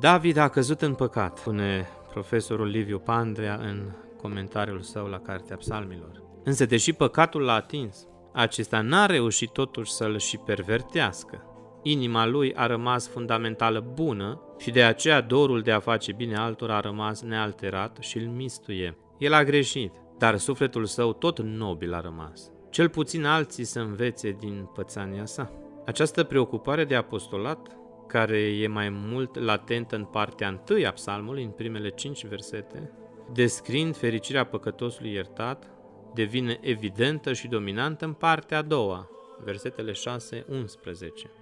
David 0.00 0.36
a 0.36 0.48
căzut 0.48 0.82
în 0.82 0.94
păcat, 0.94 1.38
spune 1.38 1.88
profesorul 2.10 2.66
Liviu 2.66 2.98
Pandrea 2.98 3.54
în 3.54 3.90
comentariul 4.20 4.80
său 4.80 5.06
la 5.06 5.18
Cartea 5.18 5.56
Psalmilor. 5.56 6.22
Însă, 6.44 6.66
deși 6.66 6.92
păcatul 6.92 7.42
l-a 7.42 7.52
atins, 7.52 8.06
acesta 8.32 8.80
n-a 8.80 9.06
reușit 9.06 9.50
totuși 9.50 9.92
să-l 9.92 10.18
și 10.18 10.36
pervertească. 10.36 11.46
Inima 11.82 12.26
lui 12.26 12.54
a 12.54 12.66
rămas 12.66 13.08
fundamentală 13.08 13.80
bună 13.94 14.40
și 14.58 14.70
de 14.70 14.82
aceea 14.82 15.20
dorul 15.20 15.60
de 15.60 15.72
a 15.72 15.80
face 15.80 16.12
bine 16.12 16.36
altora 16.36 16.76
a 16.76 16.80
rămas 16.80 17.22
nealterat 17.22 17.96
și 18.00 18.18
îl 18.18 18.26
mistuie. 18.28 18.96
El 19.18 19.32
a 19.32 19.44
greșit, 19.44 19.92
dar 20.18 20.36
sufletul 20.36 20.84
său 20.84 21.12
tot 21.12 21.40
nobil 21.40 21.94
a 21.94 22.00
rămas. 22.00 22.50
Cel 22.72 22.88
puțin 22.88 23.24
alții 23.24 23.64
să 23.64 23.80
învețe 23.80 24.30
din 24.30 24.68
pățania 24.74 25.24
sa. 25.24 25.52
Această 25.86 26.24
preocupare 26.24 26.84
de 26.84 26.94
apostolat, 26.94 27.76
care 28.06 28.38
e 28.38 28.66
mai 28.66 28.88
mult 28.88 29.38
latentă 29.38 29.96
în 29.96 30.04
partea 30.04 30.48
întâi 30.48 30.86
a 30.86 30.92
psalmului, 30.92 31.42
în 31.44 31.50
primele 31.50 31.88
cinci 31.88 32.26
versete, 32.26 32.90
descrind 33.32 33.96
fericirea 33.96 34.44
păcătosului 34.44 35.12
iertat, 35.12 35.70
devine 36.14 36.58
evidentă 36.60 37.32
și 37.32 37.48
dominantă 37.48 38.04
în 38.04 38.12
partea 38.12 38.58
a 38.58 38.62
doua, 38.62 39.08
versetele 39.44 39.92
6-11. 39.92 39.94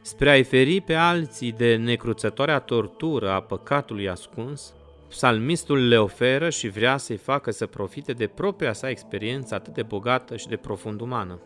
Spre 0.03 0.31
a-i 0.31 0.43
feri 0.43 0.81
pe 0.81 0.95
alții 0.95 1.53
de 1.53 1.77
necruțătoarea 1.77 2.59
tortură 2.59 3.31
a 3.31 3.43
păcatului 3.43 4.09
ascuns, 4.09 4.75
Psalmistul 5.11 5.89
le 5.89 5.99
oferă 5.99 6.51
și 6.51 6.69
vrea 6.69 6.97
să-i 6.97 7.17
facă 7.17 7.51
să 7.51 7.67
profite 7.67 8.13
de 8.13 8.27
propria 8.27 8.73
sa 8.73 8.89
experiență 8.89 9.55
atât 9.55 9.75
de 9.75 9.83
bogată 9.83 10.37
și 10.37 10.47
de 10.47 10.57
profund 10.57 11.01
umană. 11.01 11.41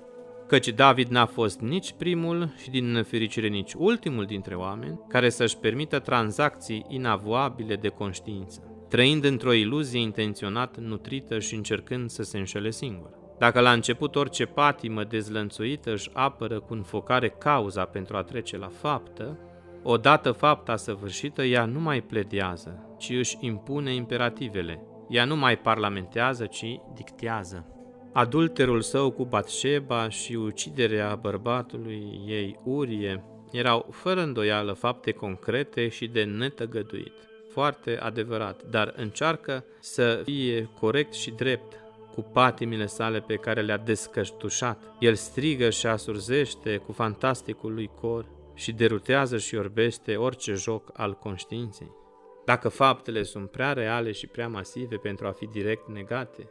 Căci 0.47 0.68
David 0.68 1.09
n-a 1.09 1.26
fost 1.26 1.61
nici 1.61 1.92
primul 1.99 2.54
și 2.62 2.71
din 2.71 2.92
nefericire 2.92 3.49
nici 3.49 3.73
ultimul 3.76 4.25
dintre 4.25 4.54
oameni 4.54 5.00
care 5.09 5.28
să-și 5.28 5.59
permită 5.59 5.99
tranzacții 5.99 6.87
inavoabile 6.88 7.76
de 7.76 7.88
conștiință, 7.88 8.87
trăind 8.88 9.25
într-o 9.25 9.52
iluzie 9.52 10.00
intenționat 10.00 10.76
nutrită 10.78 11.38
și 11.38 11.54
încercând 11.54 12.11
să 12.11 12.23
se 12.23 12.38
înșele 12.38 12.71
singur. 12.71 13.11
Dacă 13.38 13.61
la 13.61 13.73
început 13.73 14.16
orice 14.16 14.44
patimă 14.44 15.04
dezlănțuită 15.04 15.92
își 15.92 16.11
apără 16.12 16.61
cu 16.61 16.75
înfocare 16.75 17.28
cauza 17.28 17.85
pentru 17.85 18.16
a 18.16 18.23
trece 18.23 18.56
la 18.56 18.68
faptă, 18.68 19.38
Odată 19.86 20.32
fapta 20.32 20.76
săvârșită, 20.76 21.42
ea 21.42 21.64
nu 21.64 21.80
mai 21.80 22.00
pledează, 22.00 22.96
ci 22.98 23.10
își 23.10 23.36
impune 23.40 23.94
imperativele. 23.94 24.80
Ea 25.08 25.24
nu 25.24 25.36
mai 25.36 25.58
parlamentează, 25.58 26.46
ci 26.46 26.80
dictează. 26.94 27.66
Adulterul 28.12 28.80
său 28.80 29.10
cu 29.10 29.24
Batșeba 29.24 30.08
și 30.08 30.34
uciderea 30.34 31.14
bărbatului 31.14 32.22
ei 32.26 32.58
Urie 32.64 33.24
erau 33.52 33.86
fără 33.90 34.22
îndoială 34.22 34.72
fapte 34.72 35.10
concrete 35.10 35.88
și 35.88 36.06
de 36.06 36.22
netăgăduit. 36.22 37.12
Foarte 37.50 37.98
adevărat, 37.98 38.62
dar 38.70 38.92
încearcă 38.96 39.64
să 39.80 40.20
fie 40.24 40.70
corect 40.80 41.12
și 41.12 41.30
drept 41.30 41.72
cu 42.12 42.22
patimile 42.22 42.86
sale 42.86 43.20
pe 43.20 43.34
care 43.34 43.62
le-a 43.62 43.78
descăștușat. 43.78 44.82
El 44.98 45.14
strigă 45.14 45.70
și 45.70 45.86
asurzește 45.86 46.76
cu 46.76 46.92
fantasticul 46.92 47.74
lui 47.74 47.90
cor 48.00 48.26
și 48.54 48.73
derutează 48.73 49.38
și 49.38 49.56
orbește 49.56 50.16
orice 50.16 50.54
joc 50.54 50.90
al 50.92 51.14
conștiinței. 51.14 51.90
Dacă 52.44 52.68
faptele 52.68 53.23
sunt 53.23 53.50
prea 53.50 53.73
reale 53.73 54.12
și 54.12 54.26
prea 54.26 54.49
masive 54.49 54.96
pentru 54.96 55.26
a 55.26 55.30
fi 55.30 55.46
direct 55.46 55.88
negate, 55.88 56.49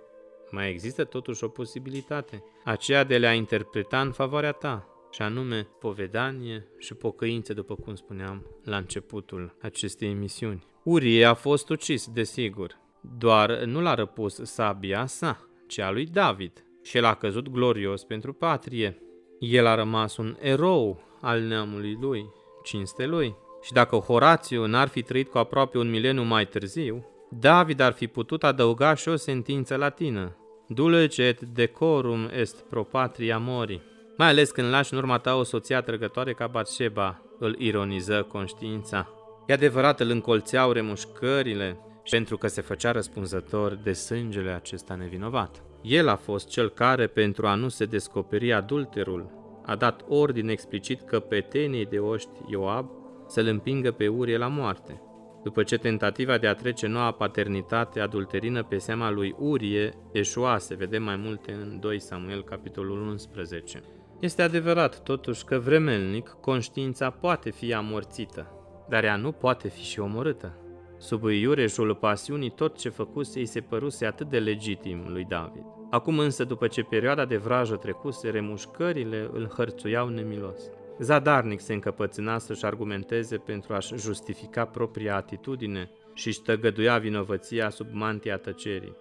mai 0.51 0.69
există 0.69 1.03
totuși 1.03 1.43
o 1.43 1.47
posibilitate, 1.47 2.43
aceea 2.63 3.03
de 3.03 3.15
a 3.15 3.17
le 3.17 3.35
interpreta 3.35 4.01
în 4.01 4.11
favoarea 4.11 4.51
ta, 4.51 4.87
și 5.11 5.21
anume 5.21 5.67
povedanie 5.79 6.67
și 6.77 6.93
pocăință, 6.93 7.53
după 7.53 7.75
cum 7.75 7.95
spuneam 7.95 8.45
la 8.63 8.77
începutul 8.77 9.55
acestei 9.61 10.09
emisiuni. 10.09 10.65
Urie 10.83 11.25
a 11.25 11.33
fost 11.33 11.69
ucis, 11.69 12.07
desigur, 12.07 12.79
doar 13.17 13.63
nu 13.63 13.81
l-a 13.81 13.93
răpus 13.93 14.39
sabia 14.43 15.05
sa, 15.05 15.47
ci 15.67 15.79
a 15.79 15.91
lui 15.91 16.05
David, 16.05 16.65
și 16.81 16.97
el 16.97 17.05
a 17.05 17.15
căzut 17.15 17.49
glorios 17.49 18.03
pentru 18.03 18.33
patrie. 18.33 19.02
El 19.45 19.65
a 19.65 19.75
rămas 19.75 20.17
un 20.17 20.37
erou 20.39 21.03
al 21.21 21.41
neamului 21.41 21.97
lui, 22.01 22.25
cinste 22.63 23.05
lui. 23.05 23.35
Și 23.61 23.71
dacă 23.71 23.95
Horațiu 23.95 24.65
n-ar 24.65 24.87
fi 24.87 25.01
trăit 25.01 25.29
cu 25.29 25.37
aproape 25.37 25.77
un 25.77 25.89
mileniu 25.89 26.23
mai 26.23 26.45
târziu, 26.45 27.05
David 27.29 27.79
ar 27.79 27.91
fi 27.91 28.07
putut 28.07 28.43
adăuga 28.43 28.93
și 28.93 29.09
o 29.09 29.15
sentință 29.15 29.75
latină. 29.75 30.37
Dulcet 30.67 31.41
decorum 31.41 32.29
est 32.33 32.61
pro 32.69 32.83
patria 32.83 33.37
mori. 33.37 33.81
Mai 34.17 34.27
ales 34.27 34.51
când 34.51 34.69
lași 34.69 34.93
în 34.93 34.99
urma 34.99 35.17
ta 35.17 35.35
o 35.35 35.43
soție 35.43 35.75
atrăgătoare 35.75 36.33
ca 36.33 36.47
Batșeba, 36.47 37.21
îl 37.39 37.55
ironiză 37.59 38.25
conștiința. 38.27 39.09
E 39.47 39.53
adevărat, 39.53 39.99
îl 39.99 40.09
încolțeau 40.09 40.71
remușcările 40.71 41.79
pentru 42.09 42.37
că 42.37 42.47
se 42.47 42.61
făcea 42.61 42.91
răspunzător 42.91 43.73
de 43.75 43.93
sângele 43.93 44.51
acesta 44.51 44.95
nevinovat. 44.95 45.63
El 45.83 46.07
a 46.07 46.15
fost 46.15 46.47
cel 46.47 46.69
care, 46.69 47.07
pentru 47.07 47.47
a 47.47 47.55
nu 47.55 47.67
se 47.67 47.85
descoperi 47.85 48.53
adulterul, 48.53 49.29
a 49.65 49.75
dat 49.75 50.05
ordin 50.07 50.49
explicit 50.49 51.01
căpetenii 51.01 51.85
de 51.85 51.99
oști 51.99 52.29
Ioab 52.47 52.89
să-l 53.27 53.47
împingă 53.47 53.91
pe 53.91 54.07
Urie 54.07 54.37
la 54.37 54.47
moarte. 54.47 55.01
După 55.43 55.63
ce 55.63 55.77
tentativa 55.77 56.37
de 56.37 56.47
a 56.47 56.53
trece 56.53 56.87
noua 56.87 57.11
paternitate 57.11 57.99
adulterină 57.99 58.63
pe 58.63 58.77
seama 58.77 59.11
lui 59.11 59.35
Urie 59.39 59.93
eșuase, 60.11 60.75
vedem 60.75 61.03
mai 61.03 61.15
multe 61.15 61.51
în 61.51 61.79
2 61.79 61.99
Samuel, 61.99 62.43
capitolul 62.43 63.07
11. 63.07 63.81
Este 64.19 64.41
adevărat, 64.41 65.03
totuși, 65.03 65.45
că 65.45 65.57
vremelnic 65.57 66.37
conștiința 66.41 67.09
poate 67.09 67.51
fi 67.51 67.73
amorțită, 67.73 68.51
dar 68.89 69.03
ea 69.03 69.15
nu 69.15 69.31
poate 69.31 69.67
fi 69.67 69.83
și 69.83 69.99
omorâtă. 69.99 70.62
Sub 71.03 71.23
iureșul 71.23 71.95
pasiunii, 71.95 72.49
tot 72.49 72.77
ce 72.77 72.89
făcuse 72.89 73.39
îi 73.39 73.45
se 73.45 73.61
păruse 73.61 74.05
atât 74.05 74.29
de 74.29 74.39
legitim 74.39 75.05
lui 75.07 75.25
David. 75.29 75.63
Acum 75.89 76.19
însă, 76.19 76.43
după 76.43 76.67
ce 76.67 76.81
perioada 76.81 77.25
de 77.25 77.37
vrajă 77.37 77.75
trecuse, 77.75 78.29
remușcările 78.29 79.29
îl 79.33 79.51
hărțuiau 79.55 80.07
nemilos. 80.07 80.61
Zadarnic 80.99 81.59
se 81.59 81.73
încăpățâna 81.73 82.37
să-și 82.37 82.65
argumenteze 82.65 83.37
pentru 83.37 83.73
a-și 83.73 83.95
justifica 83.97 84.65
propria 84.65 85.15
atitudine 85.15 85.89
și 86.13 86.27
își 86.27 86.41
tăgăduia 86.41 86.97
vinovăția 86.97 87.69
sub 87.69 87.87
mantia 87.91 88.37
tăcerii. 88.37 88.95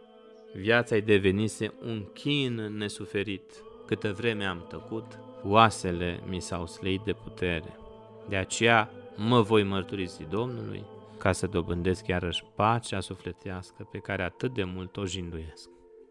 Viața-i 0.55 1.01
devenise 1.01 1.73
un 1.85 2.05
chin 2.13 2.75
nesuferit. 2.77 3.63
Câtă 3.87 4.13
vreme 4.13 4.45
am 4.45 4.67
tăcut, 4.69 5.19
oasele 5.45 6.21
mi 6.29 6.41
s-au 6.41 6.67
sleit 6.67 7.01
de 7.01 7.13
putere. 7.13 7.77
De 8.29 8.37
aceea 8.37 8.91
mă 9.17 9.41
voi 9.41 9.63
mărturisi 9.63 10.27
Domnului 10.31 10.85
ca 11.23 11.33
să 11.33 11.47
dobândesc 11.47 12.07
iarăși 12.07 12.45
pacea 12.55 13.01
sufletească 13.01 13.89
pe 13.91 13.99
care 13.99 14.23
atât 14.23 14.55
de 14.55 14.65
mult 14.65 14.97
o 14.97 15.07
jinduiesc. 15.07 15.69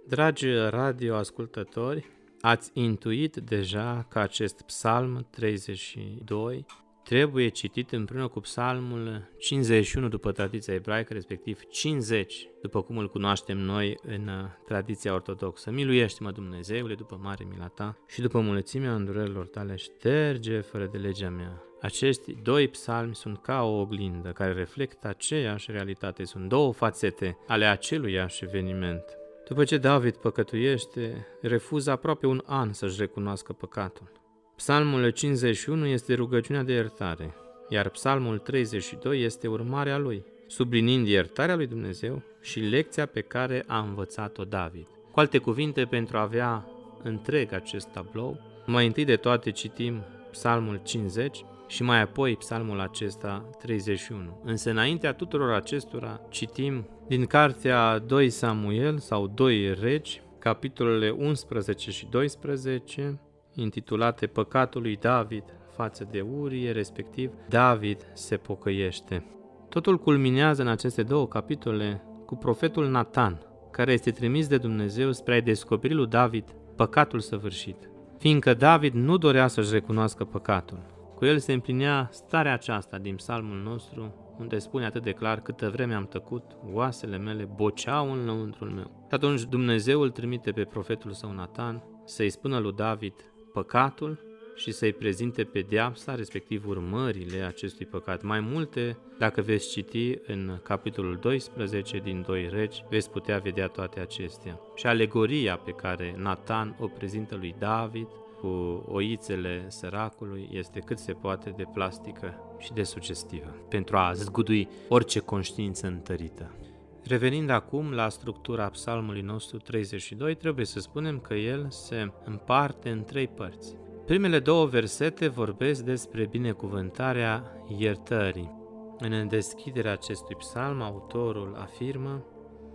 Dragi 0.08 0.48
radioascultători, 0.54 2.06
ați 2.42 2.72
intuit 2.74 3.36
deja 3.36 4.06
că 4.10 4.20
acest 4.20 4.62
psalm 4.62 5.28
32 5.30 6.66
trebuie 7.04 7.48
citit 7.48 7.92
împreună 7.92 8.28
cu 8.28 8.40
psalmul 8.40 9.30
51 9.38 10.08
după 10.08 10.32
tradiția 10.32 10.74
ebraică, 10.74 11.14
respectiv 11.14 11.64
50 11.70 12.48
după 12.62 12.82
cum 12.82 12.98
îl 12.98 13.10
cunoaștem 13.10 13.58
noi 13.58 13.98
în 14.02 14.30
tradiția 14.66 15.14
ortodoxă. 15.14 15.72
Miluiește-mă 15.72 16.32
Dumnezeule 16.32 16.96
după 16.96 17.20
mare 17.22 17.46
mila 17.50 17.68
ta 17.68 17.98
și 18.08 18.22
după 18.22 18.40
mulțimea 18.40 18.96
îndurărilor 18.96 19.48
tale 19.48 19.76
șterge 19.76 20.60
fără 20.60 20.86
de 20.86 20.98
legea 20.98 21.30
mea 21.30 21.64
acești 21.82 22.36
doi 22.44 22.68
psalmi 22.68 23.16
sunt 23.16 23.42
ca 23.42 23.64
o 23.64 23.80
oglindă 23.80 24.30
care 24.30 24.54
reflectă 24.54 25.08
aceeași 25.08 25.72
realitate, 25.72 26.24
sunt 26.24 26.50
două 26.50 26.74
fațete 26.74 27.38
ale 27.48 27.66
aceluiași 27.66 28.44
eveniment. 28.44 29.04
După 29.48 29.64
ce 29.64 29.78
David 29.78 30.16
păcătuiește, 30.16 31.28
refuză 31.42 31.92
aproape 31.92 32.28
un 32.28 32.42
an 32.46 32.74
să-și 32.74 33.00
recunoască 33.00 33.54
păcatul. 33.54 34.12
Psalmul 34.56 35.10
51 35.10 35.86
este 35.86 36.14
rugăciunea 36.14 36.64
de 36.64 36.74
iertare, 36.74 37.34
iar 37.70 37.90
psalmul 37.90 38.38
32 38.38 39.24
este 39.24 39.48
urmarea 39.48 39.98
lui, 39.98 40.24
sublinind 40.48 41.08
iertarea 41.08 41.56
lui 41.56 41.68
Dumnezeu 41.68 42.22
și 42.42 42.60
lecția 42.60 43.06
pe 43.06 43.22
care 43.22 43.64
a 43.68 43.80
învățat-o 43.80 44.44
David. 44.44 44.88
Cu 45.12 45.20
alte 45.20 45.38
cuvinte, 45.38 45.86
pentru 45.86 46.18
a 46.18 46.22
avea 46.22 46.66
întreg 47.04 47.54
acest 47.54 47.88
tablou, 47.88 48.40
mai 48.66 48.86
întâi 48.86 49.06
de 49.06 49.16
toate 49.16 49.52
citim 49.52 50.04
psalmul 50.32 50.82
50, 50.84 51.46
și 51.72 51.84
mai 51.84 52.02
apoi 52.02 52.36
psalmul 52.36 52.80
acesta 52.80 53.50
31. 53.60 54.42
Însă 54.44 54.70
înaintea 54.70 55.14
tuturor 55.14 55.52
acestora 55.52 56.22
citim 56.30 56.88
din 57.08 57.26
cartea 57.26 58.00
2 58.00 58.30
Samuel 58.30 58.98
sau 58.98 59.28
2 59.28 59.74
Regi, 59.74 60.22
capitolele 60.40 61.10
11 61.10 61.92
și 61.92 62.08
12, 62.10 63.20
intitulate 63.56 64.28
Păcatul 64.28 64.82
lui 64.82 64.96
David 64.96 65.44
față 65.76 66.08
de 66.12 66.22
Urie, 66.22 66.72
respectiv 66.72 67.32
David 67.50 68.08
se 68.14 68.38
pocăiește. 68.38 69.26
Totul 69.70 69.98
culminează 69.98 70.62
în 70.62 70.68
aceste 70.68 71.04
două 71.04 71.28
capitole 71.28 72.04
cu 72.26 72.36
profetul 72.36 72.90
Nathan, 72.90 73.46
care 73.72 73.92
este 73.92 74.12
trimis 74.12 74.48
de 74.48 74.58
Dumnezeu 74.58 75.12
spre 75.12 75.36
a 75.36 75.42
descoperi 75.42 75.94
lui 75.94 76.08
David 76.08 76.56
păcatul 76.76 77.20
săvârșit. 77.20 77.90
Fiindcă 78.18 78.54
David 78.54 78.94
nu 78.94 79.18
dorea 79.18 79.48
să-și 79.48 79.72
recunoască 79.72 80.24
păcatul, 80.24 81.00
cu 81.22 81.28
el 81.28 81.40
se 81.40 81.54
împlinea 81.54 82.10
starea 82.12 82.54
aceasta 82.54 82.98
din 82.98 83.16
psalmul 83.16 83.58
nostru, 83.58 84.36
unde 84.40 84.58
spune 84.58 84.86
atât 84.86 85.04
de 85.04 85.12
clar, 85.12 85.42
câtă 85.42 85.70
vreme 85.70 85.94
am 85.94 86.08
tăcut, 86.08 86.44
oasele 86.74 87.18
mele 87.18 87.50
boceau 87.56 88.12
în 88.12 88.26
lăuntrul 88.26 88.70
meu. 88.70 89.06
Și 89.08 89.16
atunci 89.16 89.42
Dumnezeu 89.42 90.02
îl 90.02 90.10
trimite 90.10 90.52
pe 90.52 90.64
profetul 90.64 91.12
său 91.12 91.32
Natan 91.32 91.84
să-i 92.06 92.30
spună 92.30 92.60
lui 92.60 92.74
David 92.74 93.14
păcatul 93.54 94.20
și 94.56 94.72
să-i 94.72 94.94
prezinte 94.94 95.44
pedeapsa, 95.44 96.16
respectiv 96.16 96.68
urmările 96.68 97.42
acestui 97.42 97.86
păcat. 97.86 98.22
Mai 98.22 98.40
multe, 98.40 98.98
dacă 99.18 99.42
veți 99.42 99.70
citi 99.70 100.18
în 100.28 100.60
capitolul 100.64 101.18
12 101.22 101.98
din 101.98 102.24
2 102.28 102.50
Regi, 102.52 102.84
veți 102.90 103.10
putea 103.10 103.38
vedea 103.38 103.68
toate 103.68 104.00
acestea. 104.00 104.60
Și 104.76 104.86
alegoria 104.86 105.58
pe 105.58 105.72
care 105.72 106.16
Natan 106.18 106.76
o 106.80 106.88
prezintă 106.88 107.36
lui 107.36 107.56
David 107.60 108.08
cu 108.42 108.84
oițele 108.88 109.66
săracului 109.68 110.50
este 110.52 110.80
cât 110.80 111.00
se 111.00 111.14
poate 111.14 111.50
de 111.50 111.64
plastică 111.74 112.56
și 112.60 112.74
de 112.74 112.84
sugestivă, 112.84 113.56
pentru 113.70 113.98
a 113.98 114.12
zgudui 114.14 114.70
orice 114.90 115.20
conștiință 115.20 115.88
întărită. 115.88 116.56
Revenind 117.04 117.50
acum 117.50 117.92
la 117.92 118.10
structura 118.10 118.70
psalmului 118.70 119.22
nostru 119.22 119.58
32, 119.58 120.36
trebuie 120.36 120.66
să 120.66 120.80
spunem 120.80 121.20
că 121.20 121.34
el 121.34 121.70
se 121.70 122.12
împarte 122.24 122.90
în 122.90 123.04
trei 123.04 123.28
părți. 123.28 123.76
Primele 124.06 124.40
două 124.40 124.66
versete 124.66 125.28
vorbesc 125.28 125.84
despre 125.84 126.26
binecuvântarea 126.26 127.44
iertării. 127.78 128.60
În 129.00 129.28
deschiderea 129.28 129.92
acestui 129.92 130.36
psalm, 130.36 130.82
autorul 130.82 131.56
afirmă 131.60 132.26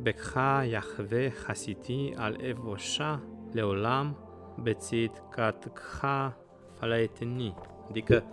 Bekha 0.01 0.65
Yahve 0.71 1.35
Hasiti 1.47 2.13
al 2.17 2.37
Evosha 2.41 3.23
Leolam 3.53 4.26
bețit 4.63 5.23
kha 5.73 6.37
falaetni, 6.79 7.55
adică 7.89 8.25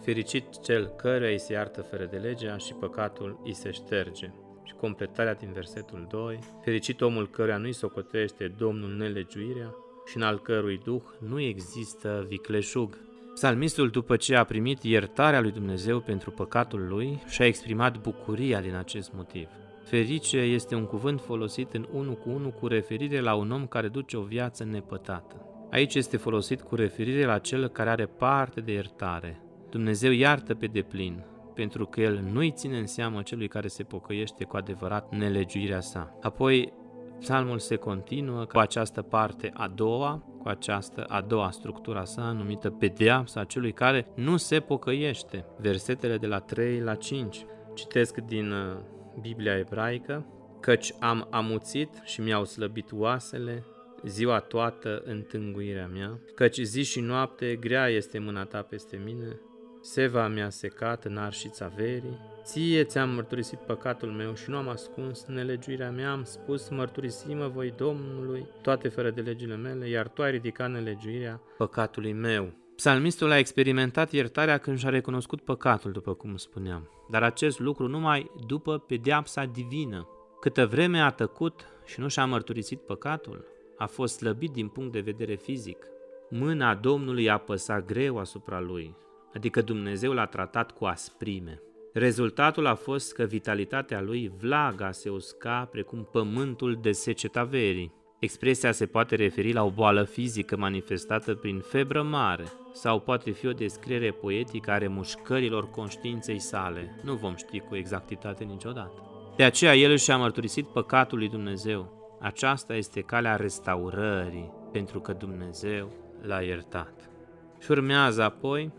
fericit 0.00 0.60
cel 0.60 0.86
căruia 0.86 1.30
îi 1.30 1.38
se 1.38 1.52
iartă 1.52 1.82
fără 1.82 2.04
de 2.04 2.16
legea 2.16 2.56
și 2.56 2.74
păcatul 2.74 3.40
îi 3.44 3.54
se 3.54 3.70
șterge. 3.70 4.30
Și 4.62 4.74
completarea 4.74 5.34
din 5.34 5.52
versetul 5.52 6.06
2, 6.10 6.38
fericit 6.62 7.00
omul 7.00 7.28
căruia 7.28 7.56
nu-i 7.56 7.72
socotește 7.72 8.54
Domnul 8.58 8.90
nelegiuirea 8.90 9.74
și 10.06 10.16
în 10.16 10.22
al 10.22 10.40
cărui 10.40 10.80
duh 10.84 11.02
nu 11.28 11.40
există 11.40 12.24
vicleșug. 12.28 12.98
Psalmistul, 13.34 13.90
după 13.90 14.16
ce 14.16 14.36
a 14.36 14.44
primit 14.44 14.82
iertarea 14.82 15.40
lui 15.40 15.50
Dumnezeu 15.50 16.00
pentru 16.00 16.30
păcatul 16.30 16.86
lui, 16.88 17.22
și-a 17.28 17.46
exprimat 17.46 17.98
bucuria 17.98 18.60
din 18.60 18.74
acest 18.74 19.12
motiv. 19.12 19.48
Ferice 19.84 20.36
este 20.36 20.74
un 20.74 20.86
cuvânt 20.86 21.20
folosit 21.20 21.72
în 21.72 21.86
unul 21.92 22.14
cu 22.14 22.30
unul 22.30 22.50
cu 22.50 22.66
referire 22.66 23.20
la 23.20 23.34
un 23.34 23.50
om 23.50 23.66
care 23.66 23.88
duce 23.88 24.16
o 24.16 24.22
viață 24.22 24.64
nepătată. 24.64 25.51
Aici 25.72 25.94
este 25.94 26.16
folosit 26.16 26.60
cu 26.60 26.74
referire 26.74 27.24
la 27.24 27.38
cel 27.38 27.68
care 27.68 27.90
are 27.90 28.06
parte 28.06 28.60
de 28.60 28.72
iertare. 28.72 29.42
Dumnezeu 29.70 30.10
iartă 30.10 30.54
pe 30.54 30.66
deplin, 30.66 31.24
pentru 31.54 31.86
că 31.86 32.00
El 32.00 32.20
nu-i 32.32 32.50
ține 32.50 32.78
în 32.78 32.86
seamă 32.86 33.22
celui 33.22 33.48
care 33.48 33.68
se 33.68 33.82
pocăiește 33.82 34.44
cu 34.44 34.56
adevărat 34.56 35.14
nelegiuirea 35.14 35.80
sa. 35.80 36.18
Apoi, 36.22 36.72
psalmul 37.20 37.58
se 37.58 37.76
continuă 37.76 38.44
cu 38.44 38.58
această 38.58 39.02
parte 39.02 39.50
a 39.54 39.68
doua, 39.68 40.22
cu 40.42 40.48
această 40.48 41.04
a 41.08 41.20
doua 41.20 41.50
structura 41.50 42.04
sa 42.04 42.32
numită 42.32 42.70
pedeapsa 42.70 43.44
celui 43.44 43.72
care 43.72 44.06
nu 44.14 44.36
se 44.36 44.60
pocăiește. 44.60 45.44
Versetele 45.58 46.16
de 46.16 46.26
la 46.26 46.38
3 46.38 46.80
la 46.80 46.94
5. 46.94 47.46
Citesc 47.74 48.16
din 48.16 48.50
uh, 48.50 48.76
Biblia 49.20 49.58
ebraică, 49.58 50.26
căci 50.60 50.92
am 51.00 51.26
amuțit 51.30 52.02
și 52.04 52.20
mi-au 52.20 52.44
slăbit 52.44 52.92
oasele, 52.92 53.64
ziua 54.04 54.40
toată 54.40 55.02
întânguirea 55.04 55.86
mea, 55.86 56.18
căci 56.34 56.60
zi 56.60 56.82
și 56.82 57.00
noapte 57.00 57.56
grea 57.56 57.88
este 57.88 58.18
mâna 58.18 58.44
ta 58.44 58.62
peste 58.62 59.00
mine, 59.04 59.40
seva 59.80 60.28
mi-a 60.28 60.50
secat 60.50 61.04
în 61.04 61.16
arșița 61.16 61.72
verii, 61.76 62.18
ție 62.44 62.84
ți-am 62.84 63.10
mărturisit 63.10 63.58
păcatul 63.58 64.08
meu 64.08 64.34
și 64.34 64.50
nu 64.50 64.56
am 64.56 64.68
ascuns 64.68 65.24
nelegiuirea 65.24 65.90
mea, 65.90 66.10
am 66.10 66.24
spus, 66.24 66.68
mărturisimă 66.68 67.48
voi 67.48 67.74
Domnului 67.76 68.46
toate 68.62 68.88
fără 68.88 69.10
de 69.10 69.20
legile 69.20 69.56
mele, 69.56 69.88
iar 69.88 70.08
tu 70.08 70.22
ai 70.22 70.30
ridicat 70.30 70.70
nelegiuirea 70.70 71.40
păcatului 71.56 72.12
meu. 72.12 72.52
Psalmistul 72.76 73.30
a 73.30 73.38
experimentat 73.38 74.12
iertarea 74.12 74.58
când 74.58 74.78
și-a 74.78 74.88
recunoscut 74.88 75.40
păcatul, 75.40 75.92
după 75.92 76.14
cum 76.14 76.36
spuneam, 76.36 76.88
dar 77.10 77.22
acest 77.22 77.58
lucru 77.58 77.88
numai 77.88 78.30
după 78.46 78.78
pedeapsa 78.78 79.44
divină. 79.44 80.08
Câtă 80.40 80.66
vreme 80.66 81.00
a 81.00 81.10
tăcut 81.10 81.66
și 81.84 82.00
nu 82.00 82.08
și-a 82.08 82.24
mărturisit 82.24 82.80
păcatul, 82.80 83.51
a 83.76 83.86
fost 83.86 84.16
slăbit 84.16 84.50
din 84.50 84.68
punct 84.68 84.92
de 84.92 85.00
vedere 85.00 85.34
fizic. 85.34 85.86
Mâna 86.30 86.74
Domnului 86.74 87.30
a 87.30 87.38
păsat 87.38 87.84
greu 87.84 88.18
asupra 88.18 88.60
lui, 88.60 88.94
adică 89.34 89.62
Dumnezeu 89.62 90.12
l-a 90.12 90.26
tratat 90.26 90.70
cu 90.70 90.84
asprime. 90.84 91.62
Rezultatul 91.92 92.66
a 92.66 92.74
fost 92.74 93.14
că 93.14 93.24
vitalitatea 93.24 94.00
lui 94.00 94.32
vlaga 94.40 94.90
se 94.90 95.08
usca 95.08 95.68
precum 95.70 96.08
pământul 96.12 96.78
de 96.82 96.92
seceta 96.92 97.44
verii. 97.44 97.92
Expresia 98.20 98.72
se 98.72 98.86
poate 98.86 99.14
referi 99.14 99.52
la 99.52 99.64
o 99.64 99.70
boală 99.70 100.04
fizică 100.04 100.56
manifestată 100.56 101.34
prin 101.34 101.60
febră 101.60 102.02
mare 102.02 102.44
sau 102.72 103.00
poate 103.00 103.30
fi 103.30 103.46
o 103.46 103.52
descriere 103.52 104.10
poetică 104.10 104.70
a 104.70 104.78
remușcărilor 104.78 105.70
conștiinței 105.70 106.38
sale. 106.38 107.00
Nu 107.02 107.14
vom 107.14 107.34
ști 107.36 107.58
cu 107.58 107.76
exactitate 107.76 108.44
niciodată. 108.44 109.02
De 109.36 109.42
aceea 109.42 109.76
el 109.76 109.96
și-a 109.96 110.16
mărturisit 110.16 110.66
păcatul 110.66 111.18
lui 111.18 111.28
Dumnezeu. 111.28 112.01
Aceasta 112.22 112.74
este 112.74 113.00
calea 113.00 113.36
restaurării, 113.36 114.52
pentru 114.72 115.00
că 115.00 115.12
Dumnezeu 115.12 115.92
l-a 116.20 116.40
iertat. 116.40 117.10
Și 117.58 117.70
urmează 117.70 118.22
apoi 118.22 118.72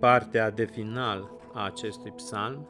partea 0.00 0.50
de 0.50 0.64
final 0.64 1.30
a 1.54 1.64
acestui 1.64 2.10
psalm, 2.10 2.68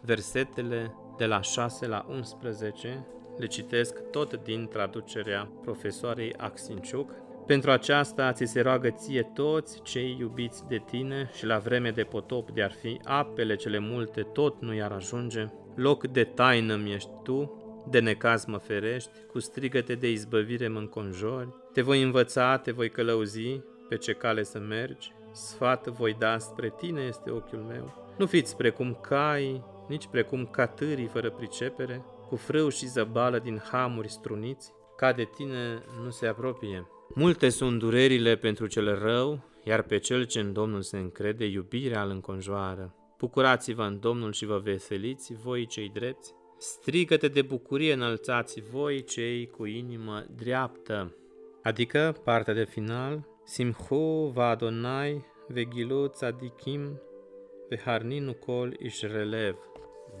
versetele 0.00 0.94
de 1.16 1.26
la 1.26 1.40
6 1.40 1.86
la 1.86 2.06
11, 2.08 3.06
le 3.36 3.46
citesc 3.46 4.10
tot 4.10 4.42
din 4.42 4.68
traducerea 4.70 5.50
profesoarei 5.62 6.34
Axinciuc. 6.36 7.10
Pentru 7.46 7.70
aceasta 7.70 8.32
ți 8.32 8.44
se 8.44 8.60
roagă 8.60 8.90
ție 8.90 9.22
toți 9.22 9.82
cei 9.82 10.16
iubiți 10.18 10.66
de 10.66 10.82
tine 10.86 11.30
și 11.36 11.46
la 11.46 11.58
vreme 11.58 11.90
de 11.90 12.02
potop 12.02 12.50
de 12.50 12.62
ar 12.62 12.72
fi 12.72 13.00
apele 13.04 13.56
cele 13.56 13.78
multe 13.78 14.22
tot 14.22 14.60
nu 14.60 14.74
i-ar 14.74 14.92
ajunge. 14.92 15.46
Loc 15.74 16.06
de 16.06 16.24
taină 16.24 16.76
mi 16.76 16.92
ești 16.92 17.10
tu, 17.22 17.57
de 17.90 18.00
necaz 18.00 18.44
mă 18.44 18.56
ferești, 18.58 19.10
cu 19.32 19.38
strigăte 19.38 19.94
de 19.94 20.10
izbăvire 20.10 20.68
mă 20.68 20.78
înconjori. 20.78 21.54
Te 21.72 21.82
voi 21.82 22.02
învăța, 22.02 22.56
te 22.56 22.70
voi 22.70 22.88
călăuzi, 22.88 23.60
pe 23.88 23.96
ce 23.96 24.12
cale 24.12 24.42
să 24.42 24.58
mergi. 24.58 25.12
Sfat 25.32 25.86
voi 25.86 26.16
da 26.18 26.38
spre 26.38 26.74
tine 26.76 27.00
este 27.00 27.30
ochiul 27.30 27.58
meu. 27.58 28.14
Nu 28.18 28.26
fiți 28.26 28.56
precum 28.56 28.98
cai, 29.00 29.64
nici 29.88 30.06
precum 30.06 30.46
catârii 30.46 31.06
fără 31.06 31.30
pricepere, 31.30 32.04
cu 32.28 32.36
frâu 32.36 32.68
și 32.68 32.86
zăbală 32.86 33.38
din 33.38 33.62
hamuri 33.70 34.08
struniți, 34.10 34.72
ca 34.96 35.12
de 35.12 35.28
tine 35.36 35.82
nu 36.04 36.10
se 36.10 36.26
apropie. 36.26 36.86
Multe 37.14 37.48
sunt 37.48 37.78
durerile 37.78 38.36
pentru 38.36 38.66
cel 38.66 38.98
rău, 38.98 39.40
iar 39.64 39.82
pe 39.82 39.98
cel 39.98 40.24
ce 40.24 40.40
în 40.40 40.52
Domnul 40.52 40.82
se 40.82 40.96
încrede, 40.96 41.44
iubirea 41.44 42.02
îl 42.02 42.10
înconjoară. 42.10 42.94
Bucurați-vă 43.18 43.82
în 43.82 44.00
Domnul 44.00 44.32
și 44.32 44.46
vă 44.46 44.58
veseliți, 44.58 45.34
voi 45.34 45.66
cei 45.66 45.90
drepți. 45.94 46.34
Strigăte 46.58 47.28
de 47.28 47.42
bucurie 47.42 47.92
înălțați 47.92 48.60
voi 48.60 49.04
cei 49.04 49.46
cu 49.46 49.64
inimă 49.64 50.24
dreaptă. 50.36 51.16
Adică, 51.62 52.16
partea 52.24 52.54
de 52.54 52.64
final, 52.64 53.26
Simhu 53.44 54.30
va 54.34 54.48
Adonai 54.48 55.24
vegilu 55.48 56.06
tzadikim 56.06 57.00
veharninu 57.68 58.32
kol 58.32 58.76
ish 58.78 59.00
relev. 59.00 59.56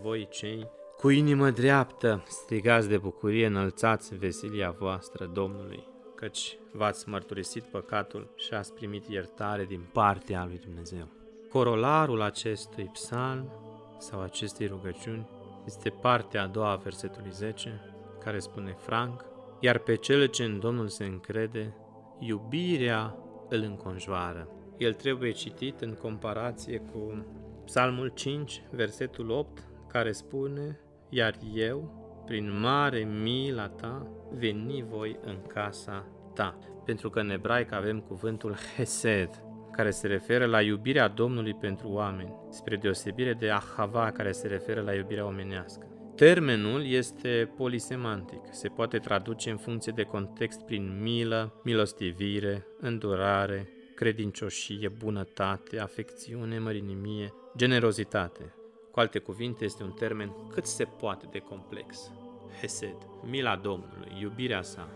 Voi 0.02 0.28
cei 0.30 0.68
cu 0.96 1.08
inimă 1.08 1.50
dreaptă, 1.50 2.24
strigați 2.26 2.88
de 2.88 2.96
bucurie, 2.96 3.46
înălțați 3.46 4.16
veselia 4.16 4.70
voastră 4.70 5.26
Domnului, 5.26 5.88
căci 6.14 6.58
v-ați 6.72 7.08
mărturisit 7.08 7.62
păcatul 7.62 8.32
și 8.36 8.54
ați 8.54 8.74
primit 8.74 9.08
iertare 9.08 9.64
din 9.64 9.88
partea 9.92 10.44
lui 10.44 10.60
Dumnezeu. 10.64 11.08
Corolarul 11.50 12.20
acestui 12.20 12.84
psalm 12.92 13.50
sau 13.98 14.20
acestei 14.20 14.66
rugăciuni 14.66 15.28
este 15.68 15.90
partea 15.90 16.42
a 16.42 16.46
doua 16.46 16.70
a 16.70 16.76
versetului 16.76 17.30
10, 17.30 17.80
care 18.20 18.38
spune 18.38 18.74
Frank, 18.78 19.24
iar 19.60 19.78
pe 19.78 19.94
cel 19.94 20.26
ce 20.26 20.44
în 20.44 20.58
Domnul 20.58 20.88
se 20.88 21.04
încrede, 21.04 21.74
iubirea 22.18 23.16
îl 23.48 23.62
înconjoară. 23.62 24.48
El 24.76 24.94
trebuie 24.94 25.30
citit 25.30 25.80
în 25.80 25.94
comparație 25.94 26.78
cu 26.78 27.26
Psalmul 27.64 28.08
5, 28.08 28.62
versetul 28.70 29.30
8, 29.30 29.68
care 29.88 30.12
spune, 30.12 30.80
iar 31.08 31.34
eu, 31.54 32.06
prin 32.26 32.60
mare 32.60 32.98
mila 32.98 33.68
ta, 33.68 34.06
veni 34.30 34.84
voi 34.88 35.18
în 35.24 35.36
casa 35.46 36.06
ta. 36.34 36.58
Pentru 36.84 37.10
că 37.10 37.20
în 37.20 37.30
ebraic 37.30 37.72
avem 37.72 38.00
cuvântul 38.00 38.54
hesed, 38.76 39.42
care 39.78 39.90
se 39.90 40.06
referă 40.06 40.46
la 40.46 40.60
iubirea 40.62 41.08
Domnului 41.08 41.54
pentru 41.54 41.88
oameni, 41.88 42.34
spre 42.50 42.76
deosebire 42.76 43.32
de 43.32 43.50
ahava, 43.50 44.10
care 44.10 44.32
se 44.32 44.46
referă 44.46 44.80
la 44.80 44.94
iubirea 44.94 45.26
omenească. 45.26 45.86
Termenul 46.16 46.86
este 46.86 47.52
polisemantic, 47.56 48.40
se 48.50 48.68
poate 48.68 48.98
traduce 48.98 49.50
în 49.50 49.56
funcție 49.56 49.92
de 49.94 50.02
context 50.02 50.60
prin 50.60 51.00
milă, 51.02 51.60
milostivire, 51.64 52.66
îndurare, 52.80 53.68
credincioșie, 53.94 54.88
bunătate, 54.88 55.80
afecțiune, 55.80 56.58
mărinimie, 56.58 57.32
generozitate. 57.56 58.54
Cu 58.90 59.00
alte 59.00 59.18
cuvinte, 59.18 59.64
este 59.64 59.82
un 59.82 59.92
termen 59.92 60.32
cât 60.50 60.66
se 60.66 60.84
poate 60.84 61.26
de 61.30 61.38
complex. 61.38 62.12
Hesed, 62.60 62.96
mila 63.22 63.56
Domnului, 63.56 64.16
iubirea 64.20 64.62
sa, 64.62 64.88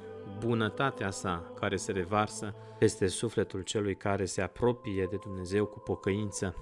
bunătatea 0.44 1.10
sa 1.10 1.52
care 1.60 1.76
se 1.76 1.92
revarsă 1.92 2.54
peste 2.78 3.06
sufletul 3.06 3.60
celui 3.60 3.94
care 3.94 4.24
se 4.24 4.42
apropie 4.42 5.06
de 5.10 5.16
Dumnezeu 5.16 5.66
cu 5.66 5.78
pocăință. 5.78 6.54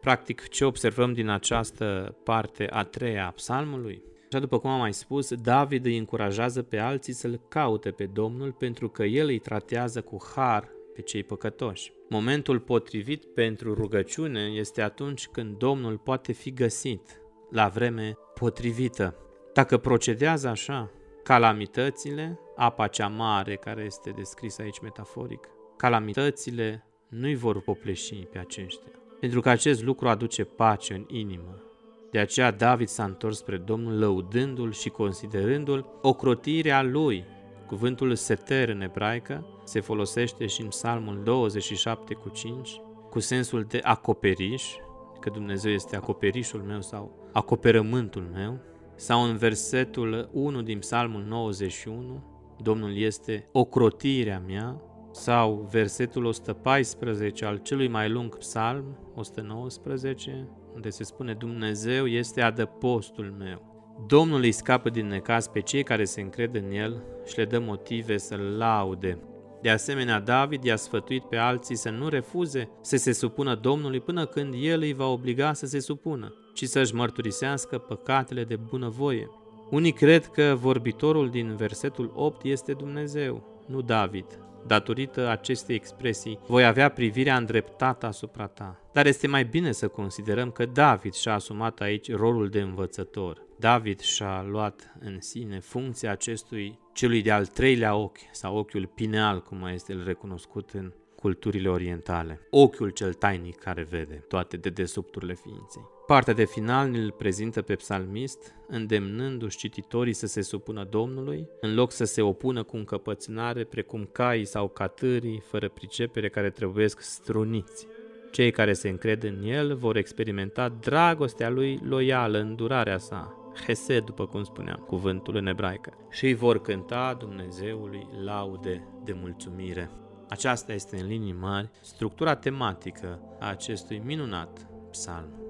Practic, 0.00 0.48
ce 0.48 0.64
observăm 0.64 1.12
din 1.12 1.28
această 1.28 2.16
parte 2.24 2.66
a 2.70 2.84
treia 2.84 3.26
a 3.26 3.30
psalmului? 3.30 4.02
Așa 4.32 4.38
după 4.38 4.58
cum 4.58 4.70
am 4.70 4.78
mai 4.78 4.92
spus, 4.92 5.34
David 5.34 5.84
îi 5.84 5.98
încurajează 5.98 6.62
pe 6.62 6.78
alții 6.78 7.12
să-L 7.12 7.40
caute 7.48 7.90
pe 7.90 8.06
Domnul 8.06 8.52
pentru 8.52 8.88
că 8.88 9.04
El 9.04 9.26
îi 9.26 9.38
tratează 9.38 10.00
cu 10.00 10.16
har 10.34 10.68
pe 10.94 11.00
cei 11.02 11.22
păcătoși. 11.22 11.92
Momentul 12.08 12.60
potrivit 12.60 13.24
pentru 13.24 13.74
rugăciune 13.74 14.40
este 14.40 14.82
atunci 14.82 15.28
când 15.28 15.56
Domnul 15.56 15.98
poate 15.98 16.32
fi 16.32 16.52
găsit 16.52 17.20
la 17.50 17.68
vreme 17.68 18.16
potrivită. 18.34 19.14
Dacă 19.52 19.76
procedează 19.78 20.48
așa, 20.48 20.90
calamitățile, 21.22 22.38
apa 22.56 22.86
cea 22.86 23.08
mare 23.08 23.56
care 23.56 23.82
este 23.82 24.10
descrisă 24.10 24.62
aici 24.62 24.80
metaforic, 24.80 25.48
calamitățile 25.76 26.84
nu-i 27.08 27.34
vor 27.34 27.60
popleși 27.60 28.14
pe 28.14 28.38
aceștia, 28.38 28.92
pentru 29.20 29.40
că 29.40 29.48
acest 29.48 29.82
lucru 29.82 30.08
aduce 30.08 30.44
pace 30.44 30.94
în 30.94 31.04
inimă. 31.08 31.62
De 32.10 32.18
aceea 32.18 32.50
David 32.50 32.88
s-a 32.88 33.04
întors 33.04 33.36
spre 33.36 33.56
Domnul 33.56 33.98
lăudându-l 33.98 34.72
și 34.72 34.88
considerându-l 34.88 35.86
ocrotirea 36.02 36.82
lui 36.82 37.24
Cuvântul 37.70 38.14
seter 38.14 38.68
în 38.68 38.80
ebraică 38.80 39.46
se 39.64 39.80
folosește 39.80 40.46
și 40.46 40.60
în 40.60 40.68
Psalmul 40.68 41.20
27 41.24 42.14
cu 42.14 42.28
5 42.28 42.80
cu 43.10 43.20
sensul 43.20 43.64
de 43.68 43.80
acoperiș, 43.82 44.74
că 45.20 45.30
Dumnezeu 45.30 45.72
este 45.72 45.96
acoperișul 45.96 46.60
meu 46.60 46.80
sau 46.80 47.28
acoperământul 47.32 48.30
meu, 48.32 48.58
sau 49.00 49.22
în 49.22 49.36
versetul 49.36 50.28
1 50.32 50.62
din 50.62 50.78
Psalmul 50.78 51.22
91, 51.22 52.22
Domnul 52.62 52.96
este 52.96 53.48
ocrotirea 53.52 54.42
mea, 54.46 54.80
sau 55.12 55.68
versetul 55.70 56.24
114 56.24 57.44
al 57.44 57.56
celui 57.56 57.88
mai 57.88 58.08
lung 58.08 58.38
psalm, 58.38 58.84
119, 59.14 60.48
unde 60.74 60.90
se 60.90 61.04
spune 61.04 61.32
Dumnezeu 61.32 62.06
este 62.06 62.40
adăpostul 62.40 63.34
meu. 63.38 63.62
Domnul 64.06 64.40
îi 64.40 64.52
scapă 64.52 64.90
din 64.90 65.06
necaz 65.06 65.46
pe 65.46 65.60
cei 65.60 65.82
care 65.82 66.04
se 66.04 66.20
încred 66.20 66.54
în 66.54 66.70
el 66.70 67.02
și 67.26 67.36
le 67.36 67.44
dă 67.44 67.58
motive 67.58 68.16
să-l 68.16 68.56
laude. 68.58 69.18
De 69.62 69.70
asemenea, 69.70 70.20
David 70.20 70.64
i-a 70.64 70.76
sfătuit 70.76 71.22
pe 71.22 71.36
alții 71.36 71.76
să 71.76 71.90
nu 71.90 72.08
refuze 72.08 72.68
să 72.80 72.96
se 72.96 73.12
supună 73.12 73.54
Domnului 73.54 74.00
până 74.00 74.26
când 74.26 74.54
el 74.60 74.80
îi 74.80 74.92
va 74.92 75.06
obliga 75.06 75.52
să 75.52 75.66
se 75.66 75.80
supună, 75.80 76.34
ci 76.54 76.64
să-și 76.64 76.94
mărturisească 76.94 77.78
păcatele 77.78 78.44
de 78.44 78.56
bunăvoie. 78.56 79.30
Unii 79.70 79.92
cred 79.92 80.26
că 80.26 80.56
vorbitorul 80.60 81.30
din 81.30 81.56
versetul 81.56 82.12
8 82.14 82.44
este 82.44 82.72
Dumnezeu, 82.72 83.64
nu 83.66 83.80
David. 83.80 84.26
Datorită 84.66 85.28
acestei 85.28 85.74
expresii, 85.74 86.38
voi 86.46 86.64
avea 86.64 86.88
privirea 86.88 87.36
îndreptată 87.36 88.06
asupra 88.06 88.46
ta. 88.46 88.80
Dar 88.92 89.06
este 89.06 89.26
mai 89.26 89.44
bine 89.44 89.72
să 89.72 89.88
considerăm 89.88 90.50
că 90.50 90.66
David 90.66 91.12
și-a 91.12 91.34
asumat 91.34 91.80
aici 91.80 92.14
rolul 92.14 92.48
de 92.48 92.60
învățător. 92.60 93.42
David 93.58 94.00
și-a 94.00 94.42
luat 94.42 94.94
în 95.00 95.20
sine 95.20 95.60
funcția 95.60 96.10
acestui 96.10 96.78
celui 96.92 97.22
de-al 97.22 97.46
treilea 97.46 97.94
ochi 97.94 98.18
sau 98.32 98.56
ochiul 98.56 98.86
pineal, 98.94 99.42
cum 99.42 99.58
mai 99.58 99.74
este 99.74 99.92
el 99.92 100.04
recunoscut 100.04 100.70
în 100.70 100.92
culturile 101.16 101.68
orientale. 101.68 102.40
Ochiul 102.50 102.90
cel 102.90 103.12
tainic 103.12 103.58
care 103.58 103.82
vede 103.90 104.24
toate 104.28 104.56
dedesubturile 104.56 105.34
ființei. 105.34 105.82
Partea 106.10 106.34
de 106.34 106.44
final 106.44 106.94
îl 106.94 107.10
prezintă 107.10 107.62
pe 107.62 107.74
psalmist, 107.74 108.54
îndemnându-și 108.68 109.56
cititorii 109.56 110.12
să 110.12 110.26
se 110.26 110.42
supună 110.42 110.84
Domnului, 110.84 111.48
în 111.60 111.74
loc 111.74 111.92
să 111.92 112.04
se 112.04 112.22
opună 112.22 112.62
cu 112.62 112.76
încăpățânare 112.76 113.64
precum 113.64 114.08
caii 114.12 114.44
sau 114.44 114.68
catârii, 114.68 115.42
fără 115.46 115.68
pricepere, 115.68 116.28
care 116.28 116.50
trebuiesc 116.50 117.00
struniți. 117.00 117.86
Cei 118.30 118.50
care 118.50 118.72
se 118.72 118.88
încred 118.88 119.22
în 119.22 119.42
el 119.42 119.76
vor 119.76 119.96
experimenta 119.96 120.68
dragostea 120.68 121.48
lui 121.48 121.80
loială, 121.84 122.38
îndurarea 122.38 122.98
sa, 122.98 123.52
Hesed, 123.66 124.04
după 124.04 124.26
cum 124.26 124.42
spuneam, 124.42 124.84
cuvântul 124.86 125.36
în 125.36 125.46
ebraică, 125.46 125.92
și 126.10 126.24
îi 126.24 126.34
vor 126.34 126.60
cânta 126.60 127.16
Dumnezeului 127.18 128.06
laude 128.24 128.88
de 129.04 129.12
mulțumire. 129.20 129.90
Aceasta 130.28 130.72
este 130.72 131.00
în 131.00 131.06
linii 131.06 131.36
mari 131.40 131.70
structura 131.80 132.34
tematică 132.34 133.20
a 133.40 133.48
acestui 133.48 134.02
minunat 134.04 134.66
psalm. 134.90 135.49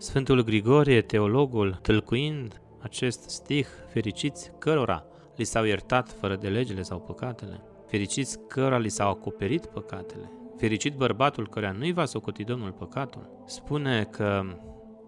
Sfântul 0.00 0.42
Grigorie, 0.42 1.02
teologul, 1.02 1.78
tâlcuind 1.82 2.60
acest 2.78 3.28
stih, 3.28 3.66
fericiți 3.88 4.52
cărora 4.58 5.04
li 5.36 5.44
s-au 5.44 5.64
iertat 5.64 6.16
fără 6.20 6.36
de 6.36 6.48
legile 6.48 6.82
sau 6.82 7.00
păcatele, 7.00 7.62
fericiți 7.86 8.38
cărora 8.48 8.78
li 8.78 8.88
s-au 8.88 9.10
acoperit 9.10 9.66
păcatele, 9.66 10.32
fericit 10.56 10.94
bărbatul 10.94 11.48
căruia 11.48 11.72
nu-i 11.72 11.92
va 11.92 12.04
socoti 12.04 12.44
Domnul 12.44 12.72
păcatul, 12.72 13.42
spune 13.46 14.04
că 14.04 14.42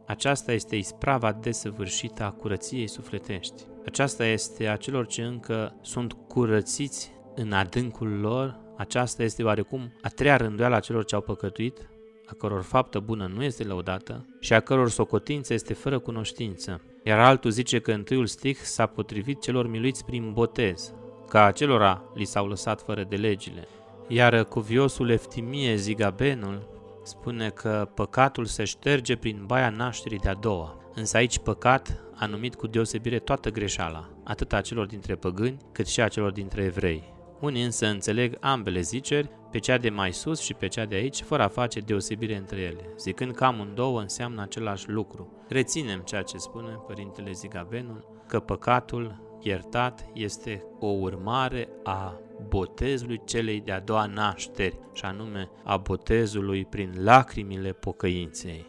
aceasta 0.06 0.52
este 0.52 0.76
isprava 0.76 1.32
desăvârșită 1.32 2.22
a 2.22 2.30
curăției 2.30 2.86
sufletești. 2.86 3.62
Aceasta 3.86 4.24
este 4.24 4.66
a 4.66 4.76
celor 4.76 5.06
ce 5.06 5.22
încă 5.22 5.76
sunt 5.80 6.12
curățiți 6.12 7.12
în 7.34 7.52
adâncul 7.52 8.08
lor, 8.08 8.60
aceasta 8.76 9.22
este 9.22 9.42
oarecum 9.42 9.92
a 10.02 10.08
treia 10.08 10.36
rânduială 10.36 10.74
a 10.74 10.80
celor 10.80 11.04
ce 11.04 11.14
au 11.14 11.20
păcătuit, 11.20 11.90
a 12.30 12.34
căror 12.38 12.62
faptă 12.62 12.98
bună 12.98 13.30
nu 13.34 13.42
este 13.42 13.64
lăudată 13.64 14.26
și 14.40 14.52
a 14.52 14.60
căror 14.60 14.90
socotință 14.90 15.54
este 15.54 15.74
fără 15.74 15.98
cunoștință. 15.98 16.80
Iar 17.04 17.18
altul 17.18 17.50
zice 17.50 17.78
că 17.78 17.92
întâiul 17.92 18.26
stih 18.26 18.56
s-a 18.56 18.86
potrivit 18.86 19.40
celor 19.40 19.66
miluiți 19.66 20.04
prin 20.04 20.32
botez, 20.32 20.94
ca 21.28 21.44
acelora 21.44 22.04
li 22.14 22.24
s-au 22.24 22.46
lăsat 22.46 22.82
fără 22.82 23.04
de 23.08 23.16
legile. 23.16 23.68
Iar 24.08 24.44
cuviosul 24.44 25.10
Eftimie 25.10 25.74
Zigabenul 25.74 26.68
spune 27.04 27.48
că 27.48 27.88
păcatul 27.94 28.44
se 28.44 28.64
șterge 28.64 29.16
prin 29.16 29.42
baia 29.46 29.70
nașterii 29.70 30.18
de-a 30.18 30.34
doua. 30.34 30.76
Însă 30.94 31.16
aici 31.16 31.38
păcat 31.38 32.04
a 32.14 32.26
numit 32.26 32.54
cu 32.54 32.66
deosebire 32.66 33.18
toată 33.18 33.50
greșeala, 33.50 34.08
atât 34.24 34.52
a 34.52 34.60
celor 34.60 34.86
dintre 34.86 35.14
păgâni, 35.14 35.56
cât 35.72 35.86
și 35.86 36.00
a 36.00 36.08
celor 36.08 36.32
dintre 36.32 36.62
evrei. 36.62 37.14
Unii 37.40 37.64
însă 37.64 37.86
înțeleg 37.86 38.36
ambele 38.40 38.80
ziceri, 38.80 39.30
pe 39.50 39.58
cea 39.58 39.78
de 39.78 39.90
mai 39.90 40.12
sus 40.12 40.40
și 40.40 40.54
pe 40.54 40.66
cea 40.66 40.84
de 40.84 40.94
aici, 40.94 41.22
fără 41.22 41.42
a 41.42 41.48
face 41.48 41.80
deosebire 41.80 42.36
între 42.36 42.60
ele, 42.60 42.94
zicând 42.98 43.34
că 43.34 43.44
amândouă 43.44 44.00
înseamnă 44.00 44.42
același 44.42 44.90
lucru. 44.90 45.44
Reținem 45.48 46.00
ceea 46.00 46.22
ce 46.22 46.36
spune 46.36 46.80
Părintele 46.86 47.32
Zigabenul, 47.32 48.22
că 48.26 48.40
păcatul 48.40 49.36
iertat 49.42 50.06
este 50.14 50.64
o 50.78 50.86
urmare 50.86 51.68
a 51.82 52.20
botezului 52.48 53.20
celei 53.24 53.60
de-a 53.60 53.80
doua 53.80 54.06
nașteri, 54.06 54.78
și 54.92 55.04
anume 55.04 55.50
a 55.64 55.76
botezului 55.76 56.64
prin 56.64 56.94
lacrimile 56.96 57.72
pocăinței. 57.72 58.66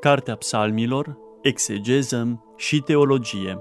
Cartea 0.00 0.36
Psalmilor, 0.36 1.18
Exegeză 1.42 2.44
și 2.56 2.80
Teologie 2.80 3.58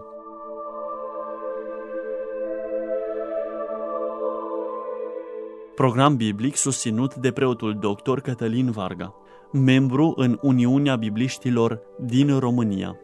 Program 5.76 6.16
biblic 6.16 6.56
susținut 6.56 7.16
de 7.16 7.32
preotul 7.32 7.74
dr. 7.74 8.20
Cătălin 8.20 8.72
Varga, 8.72 9.16
membru 9.52 10.14
în 10.16 10.38
Uniunea 10.42 10.96
Bibliștilor 10.96 11.82
din 12.00 12.40
România. 12.40 13.00